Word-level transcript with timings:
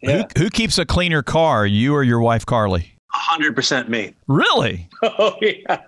Yeah. 0.00 0.24
Who, 0.36 0.44
who 0.44 0.50
keeps 0.50 0.78
a 0.78 0.86
cleaner 0.86 1.22
car, 1.22 1.66
you 1.66 1.94
or 1.94 2.02
your 2.02 2.20
wife 2.20 2.46
Carly? 2.46 2.94
100% 3.14 3.88
me. 3.88 4.14
Really? 4.26 4.88
Oh, 5.02 5.36
yeah. 5.40 5.80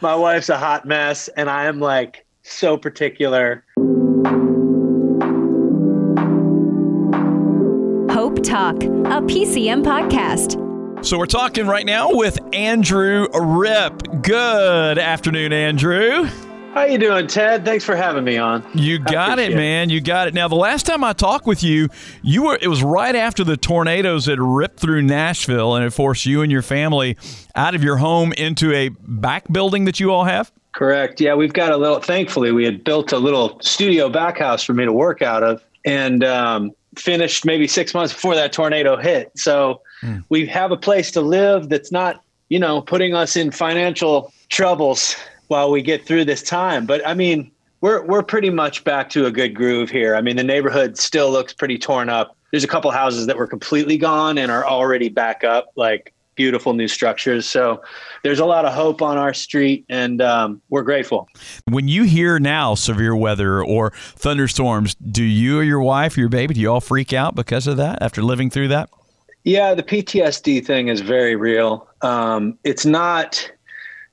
My 0.00 0.14
wife's 0.14 0.48
a 0.48 0.58
hot 0.58 0.84
mess, 0.84 1.28
and 1.36 1.48
I 1.48 1.64
am 1.66 1.78
like 1.80 2.26
so 2.42 2.76
particular. 2.76 3.64
Hope 8.10 8.42
Talk, 8.42 8.82
a 8.82 9.20
PCM 9.22 9.84
podcast. 9.84 10.64
So 11.04 11.18
we're 11.18 11.26
talking 11.26 11.66
right 11.66 11.86
now 11.86 12.12
with 12.12 12.38
Andrew 12.52 13.28
Ripp. 13.32 14.22
Good 14.22 14.98
afternoon, 14.98 15.52
Andrew. 15.52 16.28
How 16.76 16.84
you 16.84 16.98
doing, 16.98 17.26
Ted? 17.26 17.64
Thanks 17.64 17.86
for 17.86 17.96
having 17.96 18.22
me 18.22 18.36
on. 18.36 18.62
You 18.74 18.98
got 18.98 19.38
it, 19.38 19.54
man. 19.56 19.88
You 19.88 20.02
got 20.02 20.28
it. 20.28 20.34
Now, 20.34 20.46
the 20.46 20.56
last 20.56 20.84
time 20.84 21.02
I 21.02 21.14
talked 21.14 21.46
with 21.46 21.62
you, 21.62 21.88
you 22.20 22.42
were 22.42 22.58
it 22.60 22.68
was 22.68 22.82
right 22.82 23.16
after 23.16 23.44
the 23.44 23.56
tornadoes 23.56 24.26
had 24.26 24.38
ripped 24.38 24.78
through 24.78 25.00
Nashville 25.00 25.74
and 25.74 25.86
it 25.86 25.94
forced 25.94 26.26
you 26.26 26.42
and 26.42 26.52
your 26.52 26.60
family 26.60 27.16
out 27.54 27.74
of 27.74 27.82
your 27.82 27.96
home 27.96 28.34
into 28.34 28.74
a 28.74 28.90
back 28.90 29.50
building 29.50 29.86
that 29.86 30.00
you 30.00 30.12
all 30.12 30.24
have. 30.24 30.52
Correct. 30.72 31.18
Yeah, 31.18 31.34
we've 31.34 31.54
got 31.54 31.72
a 31.72 31.78
little. 31.78 31.98
Thankfully, 31.98 32.52
we 32.52 32.66
had 32.66 32.84
built 32.84 33.10
a 33.10 33.18
little 33.18 33.58
studio 33.62 34.10
back 34.10 34.36
house 34.36 34.62
for 34.62 34.74
me 34.74 34.84
to 34.84 34.92
work 34.92 35.22
out 35.22 35.42
of, 35.42 35.64
and 35.86 36.22
um, 36.24 36.72
finished 36.98 37.46
maybe 37.46 37.66
six 37.66 37.94
months 37.94 38.12
before 38.12 38.34
that 38.34 38.52
tornado 38.52 38.98
hit. 38.98 39.32
So 39.34 39.80
we 40.28 40.44
have 40.48 40.72
a 40.72 40.76
place 40.76 41.10
to 41.12 41.22
live 41.22 41.70
that's 41.70 41.90
not, 41.90 42.22
you 42.50 42.58
know, 42.58 42.82
putting 42.82 43.14
us 43.14 43.34
in 43.34 43.50
financial 43.50 44.30
troubles 44.50 45.16
while 45.48 45.70
we 45.70 45.82
get 45.82 46.06
through 46.06 46.24
this 46.24 46.42
time. 46.42 46.86
But 46.86 47.06
I 47.06 47.14
mean, 47.14 47.50
we're 47.80 48.04
we're 48.04 48.22
pretty 48.22 48.50
much 48.50 48.84
back 48.84 49.10
to 49.10 49.26
a 49.26 49.30
good 49.30 49.54
groove 49.54 49.90
here. 49.90 50.16
I 50.16 50.20
mean, 50.20 50.36
the 50.36 50.44
neighborhood 50.44 50.98
still 50.98 51.30
looks 51.30 51.52
pretty 51.52 51.78
torn 51.78 52.08
up. 52.08 52.36
There's 52.50 52.64
a 52.64 52.68
couple 52.68 52.90
houses 52.90 53.26
that 53.26 53.36
were 53.36 53.46
completely 53.46 53.98
gone 53.98 54.38
and 54.38 54.50
are 54.50 54.64
already 54.64 55.08
back 55.08 55.44
up, 55.44 55.72
like 55.76 56.14
beautiful 56.36 56.74
new 56.74 56.86
structures. 56.86 57.46
So 57.46 57.82
there's 58.22 58.38
a 58.38 58.44
lot 58.44 58.64
of 58.64 58.72
hope 58.72 59.02
on 59.02 59.16
our 59.16 59.34
street, 59.34 59.84
and 59.88 60.22
um, 60.22 60.62
we're 60.68 60.82
grateful. 60.82 61.28
When 61.64 61.88
you 61.88 62.04
hear 62.04 62.38
now 62.38 62.74
severe 62.74 63.16
weather 63.16 63.62
or 63.62 63.90
thunderstorms, 64.14 64.94
do 64.94 65.24
you 65.24 65.58
or 65.58 65.62
your 65.62 65.80
wife 65.80 66.16
or 66.16 66.20
your 66.20 66.28
baby, 66.28 66.54
do 66.54 66.60
you 66.60 66.70
all 66.70 66.80
freak 66.80 67.12
out 67.12 67.34
because 67.34 67.66
of 67.66 67.78
that 67.78 68.00
after 68.00 68.22
living 68.22 68.50
through 68.50 68.68
that? 68.68 68.90
Yeah, 69.44 69.74
the 69.74 69.82
PTSD 69.82 70.64
thing 70.64 70.88
is 70.88 71.00
very 71.00 71.36
real. 71.36 71.88
Um, 72.02 72.58
it's 72.64 72.84
not. 72.84 73.50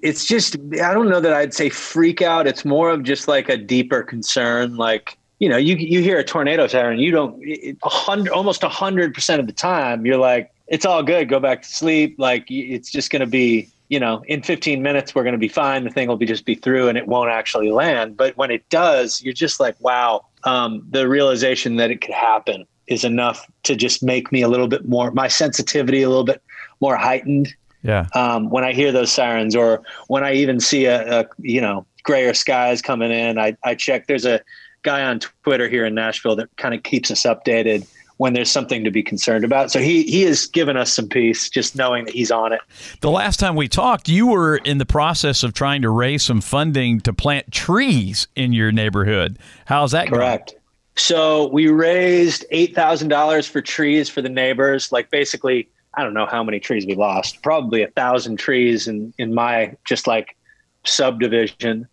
It's 0.03 0.25
just. 0.25 0.57
I 0.83 0.93
don't 0.93 1.09
know 1.09 1.21
that 1.21 1.33
I'd 1.33 1.53
say 1.53 1.69
freak 1.69 2.21
out. 2.21 2.45
It's 2.45 2.65
more 2.65 2.89
of 2.91 3.03
just 3.03 3.27
like 3.27 3.47
a 3.49 3.57
deeper 3.57 4.03
concern. 4.03 4.75
Like 4.75 5.17
you 5.39 5.47
know, 5.49 5.57
you 5.57 5.75
you 5.77 6.01
hear 6.01 6.19
a 6.19 6.23
tornado 6.23 6.67
siren, 6.67 6.99
you 6.99 7.09
don't. 7.11 7.39
it- 7.41 7.77
A 7.83 7.89
hundred, 7.89 8.31
almost 8.31 8.61
hundred 8.63 9.13
percent 9.13 9.39
of 9.39 9.47
the 9.47 9.53
time, 9.53 10.05
you're 10.05 10.17
like, 10.17 10.51
it's 10.67 10.85
all 10.85 11.03
good. 11.03 11.29
Go 11.29 11.39
back 11.39 11.61
to 11.61 11.69
sleep. 11.69 12.15
Like 12.19 12.45
it's 12.49 12.91
just 12.91 13.09
going 13.09 13.21
to 13.21 13.25
be. 13.27 13.69
You 13.89 13.99
know, 13.99 14.23
in 14.27 14.41
15 14.41 14.81
minutes, 14.81 15.13
we're 15.13 15.21
going 15.23 15.33
to 15.33 15.37
be 15.39 15.49
fine. 15.49 15.83
The 15.83 15.91
thing 15.91 16.07
will 16.07 16.15
be 16.17 16.25
just 16.25 16.45
be 16.45 16.55
through, 16.55 16.87
and 16.87 16.97
it 16.97 17.05
won't 17.07 17.29
actually 17.29 17.69
land. 17.69 18.17
But 18.17 18.35
when 18.37 18.49
it 18.49 18.67
does, 18.69 19.21
you're 19.21 19.35
just 19.35 19.59
like, 19.59 19.75
wow. 19.81 20.25
Um, 20.45 20.83
the 20.89 21.07
realization 21.07 21.75
that 21.75 21.91
it 21.91 22.01
could 22.01 22.15
happen 22.15 22.65
is 22.87 23.03
enough 23.03 23.45
to 23.63 23.75
just 23.75 24.01
make 24.01 24.31
me 24.31 24.41
a 24.41 24.47
little 24.47 24.67
bit 24.67 24.87
more 24.87 25.11
my 25.11 25.27
sensitivity 25.27 26.01
a 26.01 26.09
little 26.09 26.23
bit 26.23 26.41
more 26.81 26.95
heightened 26.95 27.53
Yeah. 27.83 28.07
um, 28.15 28.49
when 28.49 28.63
I 28.63 28.73
hear 28.73 28.91
those 28.91 29.11
sirens 29.11 29.55
or 29.55 29.83
when 30.07 30.23
I 30.23 30.33
even 30.33 30.59
see 30.59 30.85
a, 30.85 31.21
a 31.21 31.25
you 31.39 31.61
know 31.61 31.85
grayer 32.03 32.33
skies 32.33 32.81
coming 32.81 33.11
in. 33.11 33.39
I, 33.39 33.57
I 33.63 33.75
check. 33.75 34.07
There's 34.07 34.25
a 34.25 34.41
guy 34.83 35.03
on 35.03 35.19
Twitter 35.19 35.67
here 35.67 35.85
in 35.85 35.95
Nashville 35.95 36.35
that 36.35 36.55
kind 36.57 36.75
of 36.75 36.83
keeps 36.83 37.09
us 37.09 37.23
updated 37.23 37.87
when 38.17 38.33
there's 38.33 38.51
something 38.51 38.83
to 38.83 38.91
be 38.91 39.01
concerned 39.01 39.43
about. 39.43 39.71
So 39.71 39.79
he 39.79 40.03
he 40.03 40.21
has 40.23 40.45
given 40.45 40.77
us 40.77 40.93
some 40.93 41.09
peace 41.09 41.49
just 41.49 41.75
knowing 41.75 42.05
that 42.05 42.13
he's 42.13 42.31
on 42.31 42.53
it. 42.53 42.61
The 43.01 43.09
last 43.09 43.39
time 43.39 43.55
we 43.55 43.67
talked, 43.67 44.07
you 44.07 44.27
were 44.27 44.57
in 44.57 44.77
the 44.77 44.85
process 44.85 45.43
of 45.43 45.53
trying 45.53 45.81
to 45.81 45.89
raise 45.89 46.23
some 46.23 46.41
funding 46.41 47.01
to 47.01 47.13
plant 47.13 47.51
trees 47.51 48.27
in 48.35 48.53
your 48.53 48.71
neighborhood. 48.71 49.39
How's 49.65 49.91
that 49.91 50.09
going? 50.09 50.19
Correct. 50.19 50.55
So 50.95 51.47
we 51.47 51.69
raised 51.69 52.45
eight 52.51 52.75
thousand 52.75 53.07
dollars 53.07 53.47
for 53.47 53.61
trees 53.61 54.09
for 54.09 54.21
the 54.21 54.29
neighbors. 54.29 54.91
Like 54.91 55.09
basically, 55.09 55.67
I 55.95 56.03
don't 56.03 56.13
know 56.13 56.25
how 56.25 56.43
many 56.43 56.59
trees 56.59 56.85
we 56.85 56.95
lost. 56.95 57.41
Probably 57.41 57.83
a 57.83 57.87
thousand 57.91 58.37
trees 58.37 58.87
in 58.87 59.13
in 59.17 59.33
my 59.33 59.75
just 59.85 60.07
like 60.07 60.35
subdivision. 60.83 61.87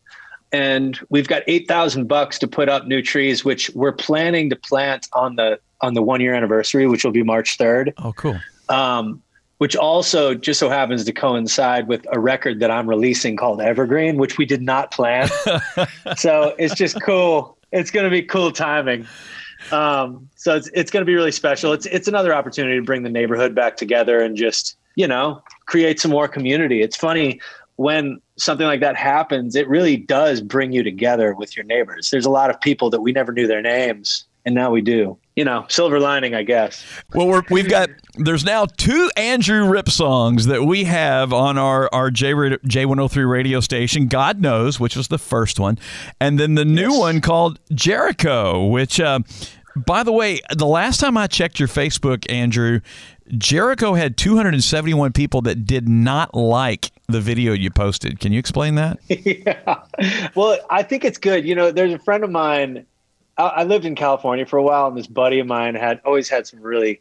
And 0.52 0.98
we've 1.10 1.28
got 1.28 1.42
eight 1.46 1.68
thousand 1.68 2.08
bucks 2.08 2.38
to 2.40 2.48
put 2.48 2.68
up 2.68 2.86
new 2.86 3.02
trees, 3.02 3.44
which 3.44 3.70
we're 3.70 3.92
planning 3.92 4.50
to 4.50 4.56
plant 4.56 5.08
on 5.12 5.36
the 5.36 5.60
on 5.80 5.94
the 5.94 6.02
one 6.02 6.20
year 6.20 6.34
anniversary, 6.34 6.86
which 6.86 7.04
will 7.04 7.12
be 7.12 7.22
March 7.22 7.56
third. 7.56 7.94
Oh, 7.98 8.12
cool. 8.12 8.38
Um, 8.68 9.22
which 9.58 9.76
also 9.76 10.34
just 10.34 10.58
so 10.58 10.70
happens 10.70 11.04
to 11.04 11.12
coincide 11.12 11.86
with 11.86 12.06
a 12.12 12.18
record 12.18 12.60
that 12.60 12.70
I'm 12.70 12.88
releasing 12.88 13.36
called 13.36 13.60
Evergreen, 13.60 14.16
which 14.16 14.38
we 14.38 14.46
did 14.46 14.62
not 14.62 14.90
plan. 14.90 15.28
so 16.16 16.54
it's 16.58 16.74
just 16.74 17.00
cool. 17.02 17.58
It's 17.70 17.90
going 17.90 18.04
to 18.04 18.10
be 18.10 18.22
cool 18.22 18.52
timing. 18.52 19.06
Um, 19.72 20.28
so 20.36 20.56
it's 20.56 20.70
it's 20.74 20.90
going 20.90 21.02
to 21.02 21.06
be 21.06 21.14
really 21.14 21.32
special. 21.32 21.72
It's 21.72 21.86
it's 21.86 22.08
another 22.08 22.34
opportunity 22.34 22.76
to 22.76 22.82
bring 22.82 23.02
the 23.02 23.10
neighborhood 23.10 23.54
back 23.54 23.76
together 23.76 24.20
and 24.20 24.36
just 24.36 24.76
you 24.96 25.06
know 25.06 25.42
create 25.66 26.00
some 26.00 26.10
more 26.10 26.28
community. 26.28 26.82
It's 26.82 26.96
funny 26.96 27.40
when 27.76 28.20
something 28.36 28.66
like 28.66 28.80
that 28.80 28.96
happens. 28.96 29.56
It 29.56 29.68
really 29.68 29.96
does 29.96 30.40
bring 30.40 30.72
you 30.72 30.82
together 30.82 31.34
with 31.34 31.56
your 31.56 31.64
neighbors. 31.64 32.10
There's 32.10 32.26
a 32.26 32.30
lot 32.30 32.50
of 32.50 32.60
people 32.60 32.90
that 32.90 33.00
we 33.00 33.12
never 33.12 33.32
knew 33.32 33.46
their 33.46 33.62
names, 33.62 34.24
and 34.44 34.54
now 34.54 34.70
we 34.70 34.80
do. 34.80 35.18
You 35.36 35.44
know, 35.44 35.64
silver 35.68 35.98
lining, 36.00 36.34
I 36.34 36.42
guess. 36.42 36.84
Well, 37.14 37.26
we're, 37.26 37.42
we've 37.50 37.68
got 37.68 37.88
there's 38.16 38.44
now 38.44 38.66
two 38.66 39.10
Andrew 39.16 39.66
Ripp 39.68 39.88
songs 39.88 40.46
that 40.46 40.64
we 40.64 40.84
have 40.84 41.32
on 41.32 41.56
our 41.56 41.88
our 41.92 42.10
J 42.10 42.34
J 42.66 42.84
one 42.84 42.98
hundred 42.98 43.08
three 43.08 43.24
radio 43.24 43.60
station. 43.60 44.06
God 44.08 44.40
knows, 44.40 44.78
which 44.78 44.96
was 44.96 45.08
the 45.08 45.18
first 45.18 45.58
one, 45.58 45.78
and 46.20 46.38
then 46.38 46.56
the 46.56 46.64
new 46.64 46.98
one 46.98 47.20
called 47.20 47.58
Jericho. 47.72 48.66
Which, 48.66 49.00
uh, 49.00 49.20
by 49.76 50.02
the 50.02 50.12
way, 50.12 50.40
the 50.54 50.66
last 50.66 51.00
time 51.00 51.16
I 51.16 51.26
checked 51.26 51.58
your 51.58 51.68
Facebook, 51.68 52.30
Andrew, 52.30 52.80
Jericho 53.38 53.94
had 53.94 54.16
two 54.16 54.36
hundred 54.36 54.54
and 54.54 54.64
seventy 54.64 54.94
one 54.94 55.12
people 55.12 55.40
that 55.42 55.64
did 55.64 55.88
not 55.88 56.34
like 56.34 56.90
the 57.08 57.20
video 57.20 57.52
you 57.52 57.70
posted. 57.70 58.20
Can 58.20 58.32
you 58.32 58.38
explain 58.38 58.74
that? 58.74 58.98
yeah. 59.08 59.82
Well, 60.34 60.58
I 60.68 60.82
think 60.82 61.04
it's 61.04 61.18
good. 61.18 61.46
You 61.46 61.54
know, 61.54 61.70
there's 61.70 61.94
a 61.94 61.98
friend 61.98 62.24
of 62.24 62.30
mine. 62.30 62.84
I, 63.36 63.46
I 63.48 63.64
lived 63.64 63.84
in 63.84 63.94
California 63.94 64.46
for 64.46 64.58
a 64.58 64.62
while, 64.62 64.88
and 64.88 64.96
this 64.96 65.06
buddy 65.06 65.38
of 65.38 65.46
mine 65.46 65.74
had 65.74 66.00
always 66.04 66.28
had 66.28 66.46
some 66.46 66.60
really 66.60 67.00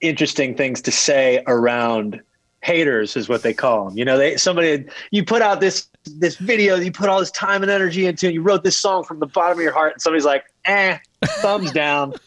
interesting 0.00 0.54
things 0.54 0.82
to 0.82 0.92
say 0.92 1.42
around 1.46 2.20
haters, 2.62 3.16
is 3.16 3.28
what 3.28 3.42
they 3.42 3.54
call 3.54 3.88
them. 3.88 3.98
You 3.98 4.04
know, 4.04 4.18
they 4.18 4.36
somebody 4.36 4.86
you 5.10 5.24
put 5.24 5.42
out 5.42 5.60
this 5.60 5.88
this 6.04 6.36
video, 6.36 6.76
you 6.76 6.92
put 6.92 7.08
all 7.08 7.20
this 7.20 7.30
time 7.30 7.62
and 7.62 7.70
energy 7.70 8.06
into, 8.06 8.26
and 8.26 8.34
you 8.34 8.42
wrote 8.42 8.64
this 8.64 8.76
song 8.76 9.04
from 9.04 9.20
the 9.20 9.26
bottom 9.26 9.58
of 9.58 9.62
your 9.62 9.72
heart, 9.72 9.94
and 9.94 10.02
somebody's 10.02 10.24
like, 10.24 10.44
"Eh, 10.64 10.98
thumbs 11.24 11.72
down." 11.72 12.14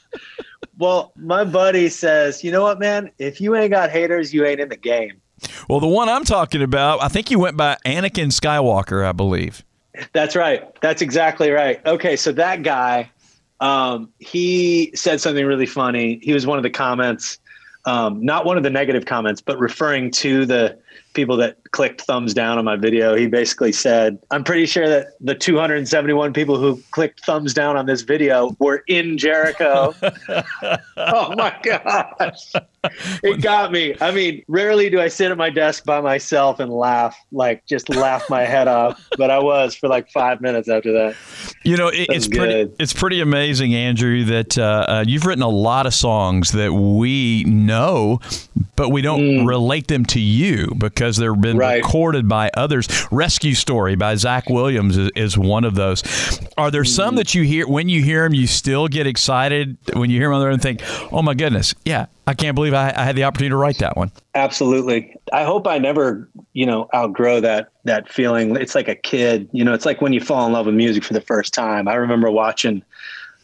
Well, 0.78 1.12
my 1.18 1.44
buddy 1.44 1.90
says, 1.90 2.42
"You 2.42 2.54
know 2.54 2.64
what, 2.64 2.80
man? 2.80 3.12
If 3.18 3.42
you 3.42 3.54
ain't 3.54 3.72
got 3.72 3.90
haters, 3.90 4.34
you 4.34 4.46
ain't 4.46 4.62
in 4.62 4.70
the 4.70 4.78
game." 4.78 5.20
Well, 5.68 5.82
the 5.82 5.88
one 5.88 6.08
I'm 6.08 6.24
talking 6.24 6.62
about, 6.62 7.04
I 7.04 7.10
think 7.10 7.30
you 7.30 7.38
went 7.38 7.58
by 7.58 7.76
Anakin 7.86 8.32
Skywalker, 8.32 9.06
I 9.06 9.12
believe. 9.12 9.66
That's 10.14 10.36
right. 10.36 10.74
That's 10.82 11.02
exactly 11.02 11.52
right. 11.52 11.86
Okay, 11.86 12.16
so 12.16 12.32
that 12.34 12.64
guy, 12.64 13.12
um, 13.60 14.12
he 14.20 14.92
said 14.96 15.22
something 15.22 15.46
really 15.46 15.66
funny. 15.66 16.20
He 16.22 16.34
was 16.34 16.48
one 16.48 16.58
of 16.58 16.64
the 16.64 16.70
comments, 16.70 17.40
um, 17.86 18.24
not 18.24 18.46
one 18.46 18.58
of 18.58 18.64
the 18.64 18.70
negative 18.70 19.06
comments, 19.06 19.42
but 19.42 19.58
referring 19.60 20.12
to 20.12 20.46
the 20.46 20.78
people 21.14 21.38
that 21.38 21.58
clicked 21.72 22.02
thumbs 22.02 22.34
down 22.34 22.58
on 22.58 22.66
my 22.66 22.76
video. 22.76 23.16
He 23.16 23.28
basically 23.28 23.72
said, 23.72 24.18
"I'm 24.32 24.44
pretty 24.44 24.66
sure 24.66 24.88
that 24.88 25.08
the 25.20 25.36
271 25.36 26.34
people 26.34 26.58
who 26.58 26.82
clicked 26.92 27.26
thumbs 27.26 27.54
down 27.54 27.78
on 27.78 27.86
this 27.86 28.02
video 28.02 28.56
were 28.60 28.84
in 28.88 29.18
Jericho." 29.18 29.94
oh 30.98 31.36
my 31.36 31.56
gosh, 31.64 32.54
it 33.24 33.42
got 33.42 33.72
me. 33.72 33.96
I 34.02 34.12
mean, 34.12 34.44
rarely 34.48 34.90
do 34.90 35.00
I 35.00 35.08
sit 35.08 35.32
at 35.32 35.38
my 35.38 35.50
desk 35.50 35.86
by 35.86 36.02
myself 36.02 36.60
and 36.60 36.72
laugh, 36.72 37.18
like 37.32 37.66
just 37.66 37.90
laugh 37.90 38.30
my 38.30 38.44
head 38.44 38.68
off, 38.68 39.04
but 39.18 39.32
I 39.32 39.40
was 39.40 39.76
for 39.76 39.88
like 39.88 40.10
five 40.12 40.42
minutes 40.42 40.70
after 40.70 40.92
that. 40.94 41.16
You 41.64 41.78
know, 41.78 41.88
it, 41.88 42.08
it's 42.10 42.28
pretty. 42.28 42.72
It's 42.80 42.94
pretty 42.94 43.22
amazing, 43.22 43.74
Andrew, 43.74 44.24
that 44.26 44.58
uh, 44.58 44.86
uh, 44.88 45.04
you've 45.08 45.26
written 45.26 45.44
a 45.44 45.50
lot 45.50 45.86
of 45.86 45.94
songs 45.94 46.52
that 46.52 46.74
we 46.74 47.44
know, 47.70 48.20
but 48.76 48.90
we 48.90 49.02
don't 49.02 49.46
relate 49.46 49.88
them 49.88 50.04
to 50.08 50.20
you 50.20 50.74
because 50.78 51.16
they've 51.18 51.40
been 51.40 51.56
Mm. 51.56 51.60
Right. 51.60 51.84
recorded 51.84 52.28
by 52.28 52.50
others. 52.56 52.88
"Rescue 53.12 53.54
Story" 53.56 53.96
by 53.96 54.16
Zach 54.16 54.50
Williams 54.50 54.98
is, 54.98 55.10
is 55.16 55.38
one 55.38 55.64
of 55.64 55.76
those. 55.76 56.04
Are 56.58 56.70
there 56.72 56.84
Mm. 56.84 56.88
some 56.88 57.16
that 57.16 57.34
you 57.34 57.44
hear 57.44 57.68
when 57.68 57.88
you 57.88 58.04
hear 58.04 58.24
them, 58.24 58.34
you 58.34 58.46
still 58.48 58.88
get 58.88 59.08
excited 59.08 59.78
when 59.94 60.10
you 60.10 60.20
hear 60.20 60.30
them 60.30 60.42
and 60.50 60.62
think, 60.62 60.82
"Oh 61.12 61.22
my 61.22 61.34
goodness, 61.34 61.74
yeah, 61.86 62.08
I 62.28 62.34
can't 62.34 62.56
believe 62.56 62.74
I, 62.74 62.94
I 62.96 63.04
had 63.06 63.16
the 63.16 63.24
opportunity 63.24 63.52
to 63.52 63.56
write 63.58 63.78
that 63.80 63.96
one." 63.96 64.12
Absolutely. 64.36 65.16
I 65.32 65.44
hope 65.44 65.68
I 65.68 65.78
never, 65.78 66.28
you 66.54 66.66
know, 66.66 66.88
outgrow 66.94 67.40
that 67.42 67.70
that 67.86 68.10
feeling. 68.12 68.56
It's 68.56 68.76
like 68.76 68.88
a 68.88 68.96
kid, 68.96 69.48
you 69.52 69.64
know, 69.64 69.74
it's 69.74 69.86
like 69.86 70.02
when 70.02 70.14
you 70.14 70.20
fall 70.22 70.46
in 70.46 70.54
love 70.54 70.66
with 70.66 70.76
music 70.76 71.04
for 71.04 71.14
the 71.14 71.22
first 71.22 71.54
time. 71.54 71.88
I 71.88 71.96
remember 71.96 72.30
watching 72.32 72.82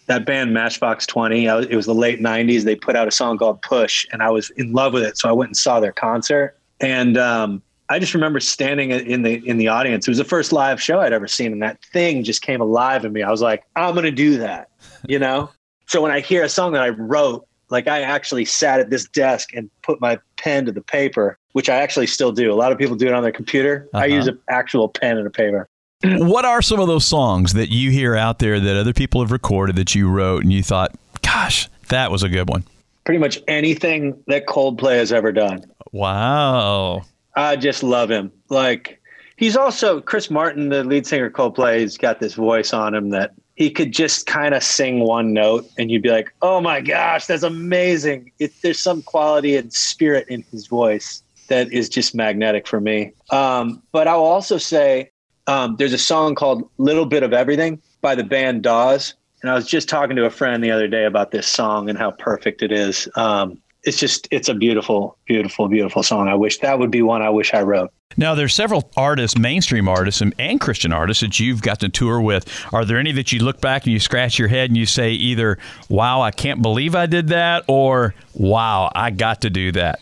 that 0.08 0.26
band 0.26 0.54
Matchbox 0.54 1.06
20. 1.08 1.48
Was, 1.48 1.66
it 1.66 1.76
was 1.76 1.86
the 1.86 1.96
late 1.96 2.20
90s. 2.20 2.64
They 2.64 2.76
put 2.76 2.96
out 2.96 3.08
a 3.08 3.12
song 3.12 3.38
called 3.38 3.62
Push, 3.62 4.06
and 4.12 4.22
I 4.22 4.30
was 4.30 4.50
in 4.52 4.74
love 4.74 4.94
with 4.94 5.04
it. 5.04 5.18
So 5.18 5.30
I 5.30 5.32
went 5.32 5.50
and 5.50 5.58
saw 5.58 5.80
their 5.80 5.92
concert. 5.92 6.58
And 6.80 7.18
um, 7.18 7.62
I 7.90 8.00
just 8.00 8.14
remember 8.14 8.40
standing 8.40 8.92
in 8.92 9.22
the 9.22 9.46
in 9.48 9.58
the 9.58 9.68
audience. 9.68 10.08
It 10.08 10.12
was 10.12 10.18
the 10.18 10.24
first 10.24 10.52
live 10.52 10.82
show 10.82 11.00
I'd 11.00 11.14
ever 11.14 11.28
seen, 11.28 11.52
and 11.52 11.62
that 11.62 11.84
thing 11.86 12.24
just 12.24 12.42
came 12.42 12.62
alive 12.62 13.06
in 13.06 13.14
me. 13.14 13.22
I 13.22 13.30
was 13.30 13.42
like, 13.42 13.64
I'm 13.76 13.94
going 13.94 14.06
to 14.06 14.12
do 14.12 14.38
that, 14.38 14.70
you 15.08 15.20
know. 15.20 15.50
so 15.88 16.02
when 16.02 16.12
I 16.12 16.20
hear 16.20 16.44
a 16.44 16.50
song 16.50 16.74
that 16.74 16.82
I 16.82 16.90
wrote, 16.90 17.48
like 17.70 17.88
I 17.88 18.02
actually 18.02 18.46
sat 18.46 18.80
at 18.80 18.90
this 18.90 19.08
desk 19.08 19.54
and 19.54 19.70
put 19.84 20.02
my 20.02 20.20
pen 20.38 20.66
to 20.66 20.72
the 20.72 20.82
paper, 20.82 21.38
which 21.54 21.70
I 21.70 21.76
actually 21.76 22.08
still 22.08 22.32
do. 22.32 22.52
A 22.52 22.56
lot 22.56 22.72
of 22.72 22.78
people 22.78 22.96
do 22.96 23.08
it 23.08 23.14
on 23.14 23.24
their 23.24 23.32
computer. 23.32 23.88
Uh-huh. 23.94 24.04
I 24.04 24.08
use 24.08 24.28
an 24.28 24.40
actual 24.50 24.90
pen 24.90 25.18
and 25.18 25.28
a 25.28 25.32
paper. 25.32 25.68
What 26.04 26.46
are 26.46 26.62
some 26.62 26.80
of 26.80 26.88
those 26.88 27.06
songs 27.06 27.54
that 27.54 27.70
you 27.70 27.92
hear 27.92 28.16
out 28.16 28.40
there 28.40 28.60
that 28.60 28.76
other 28.76 28.94
people 28.94 29.22
have 29.22 29.32
recorded 29.32 29.76
that 29.78 29.96
you 29.96 30.10
wrote 30.10 30.44
and 30.44 30.52
you 30.52 30.64
thought, 30.64 30.96
gosh, 31.22 31.70
that 31.90 32.12
was 32.12 32.24
a 32.24 32.30
good 32.30 32.50
one? 32.50 32.64
Pretty 33.04 33.20
much 33.20 33.40
anything 33.48 34.18
that 34.28 34.48
Coldplay 34.48 34.98
has 34.98 35.12
ever 35.12 35.32
done. 35.32 35.66
Wow. 35.92 37.04
I 37.36 37.56
just 37.56 37.84
love 37.84 38.10
him. 38.10 38.32
Like 38.50 39.00
he's 39.38 39.56
also 39.56 40.02
Chris 40.02 40.30
Martin, 40.30 40.70
the 40.70 40.84
lead 40.84 41.06
singer 41.06 41.26
of 41.28 41.34
Coldplay, 41.34 41.80
he's 41.80 41.98
got 41.98 42.20
this 42.20 42.34
voice 42.34 42.74
on 42.74 42.94
him 42.94 43.10
that 43.10 43.34
he 43.56 43.70
could 43.70 43.92
just 43.92 44.26
kind 44.26 44.54
of 44.54 44.64
sing 44.64 45.00
one 45.00 45.34
note 45.34 45.66
and 45.78 45.90
you'd 45.90 46.02
be 46.02 46.10
like, 46.10 46.34
"Oh 46.42 46.60
my 46.60 46.82
gosh, 46.82 47.26
that's 47.26 47.44
amazing." 47.44 48.32
It, 48.40 48.52
there's 48.62 48.80
some 48.80 49.02
quality 49.02 49.56
and 49.56 49.72
spirit 49.72 50.28
in 50.28 50.44
his 50.52 50.68
voice 50.68 51.24
that 51.48 51.72
is 51.72 51.88
just 51.88 52.16
magnetic 52.16 52.68
for 52.68 52.82
me. 52.82 53.14
Um, 53.30 53.82
but 53.92 54.08
I'll 54.08 54.24
also 54.24 54.58
say 54.58 55.12
um, 55.48 55.76
there's 55.78 55.94
a 55.94 55.98
song 55.98 56.36
called 56.36 56.70
"Little 56.78 57.06
Bit 57.06 57.24
of 57.24 57.34
Everything" 57.34 57.82
by 58.02 58.16
the 58.16 58.24
band 58.24 58.64
Dawes, 58.64 59.14
and 59.42 59.52
I 59.52 59.56
was 59.56 59.68
just 59.68 59.90
talking 59.90 60.16
to 60.16 60.26
a 60.26 60.30
friend 60.30 60.64
the 60.64 60.72
other 60.72 60.88
day 60.88 61.06
about 61.06 61.32
this 61.32 61.48
song 61.48 61.90
and 61.90 61.98
how 61.98 62.12
perfect 62.12 62.62
it 62.62 62.72
is. 62.72 63.08
Um, 63.16 63.62
it's 63.84 64.00
just 64.00 64.28
it's 64.32 64.50
a 64.50 64.54
beautiful, 64.54 65.18
beautiful, 65.26 65.68
beautiful 65.68 66.04
song. 66.04 66.28
I 66.28 66.36
wish 66.36 66.60
that 66.60 66.80
would 66.80 66.92
be 66.92 67.02
one 67.02 67.22
I 67.22 67.30
wish 67.30 67.54
I 67.54 67.62
wrote. 67.62 67.92
Now, 68.18 68.34
there's 68.34 68.56
several 68.56 68.90
artists, 68.96 69.38
mainstream 69.38 69.88
artists 69.88 70.22
and, 70.22 70.34
and, 70.40 70.60
Christian 70.60 70.94
artists 70.94 71.22
that 71.22 71.40
you've 71.40 71.62
got 71.62 71.82
to 71.82 71.90
tour 71.90 72.22
with. 72.22 72.50
Are 72.72 72.86
there 72.86 72.98
any 72.98 73.12
that 73.12 73.32
you 73.32 73.40
look 73.40 73.60
back 73.60 73.84
and 73.84 73.92
you 73.92 74.00
scratch 74.00 74.40
your 74.40 74.48
head 74.48 74.70
and 74.70 74.78
you 74.78 74.86
say 74.86 75.12
either, 75.12 75.58
"Wow, 75.90 76.22
I 76.22 76.32
can't 76.32 76.62
believe 76.62 76.96
I 76.96 77.06
did 77.06 77.28
that," 77.28 77.64
or 77.68 78.16
"Wow, 78.34 78.92
I 78.96 79.12
got 79.12 79.42
to 79.42 79.50
do 79.50 79.72
that"? 79.74 80.02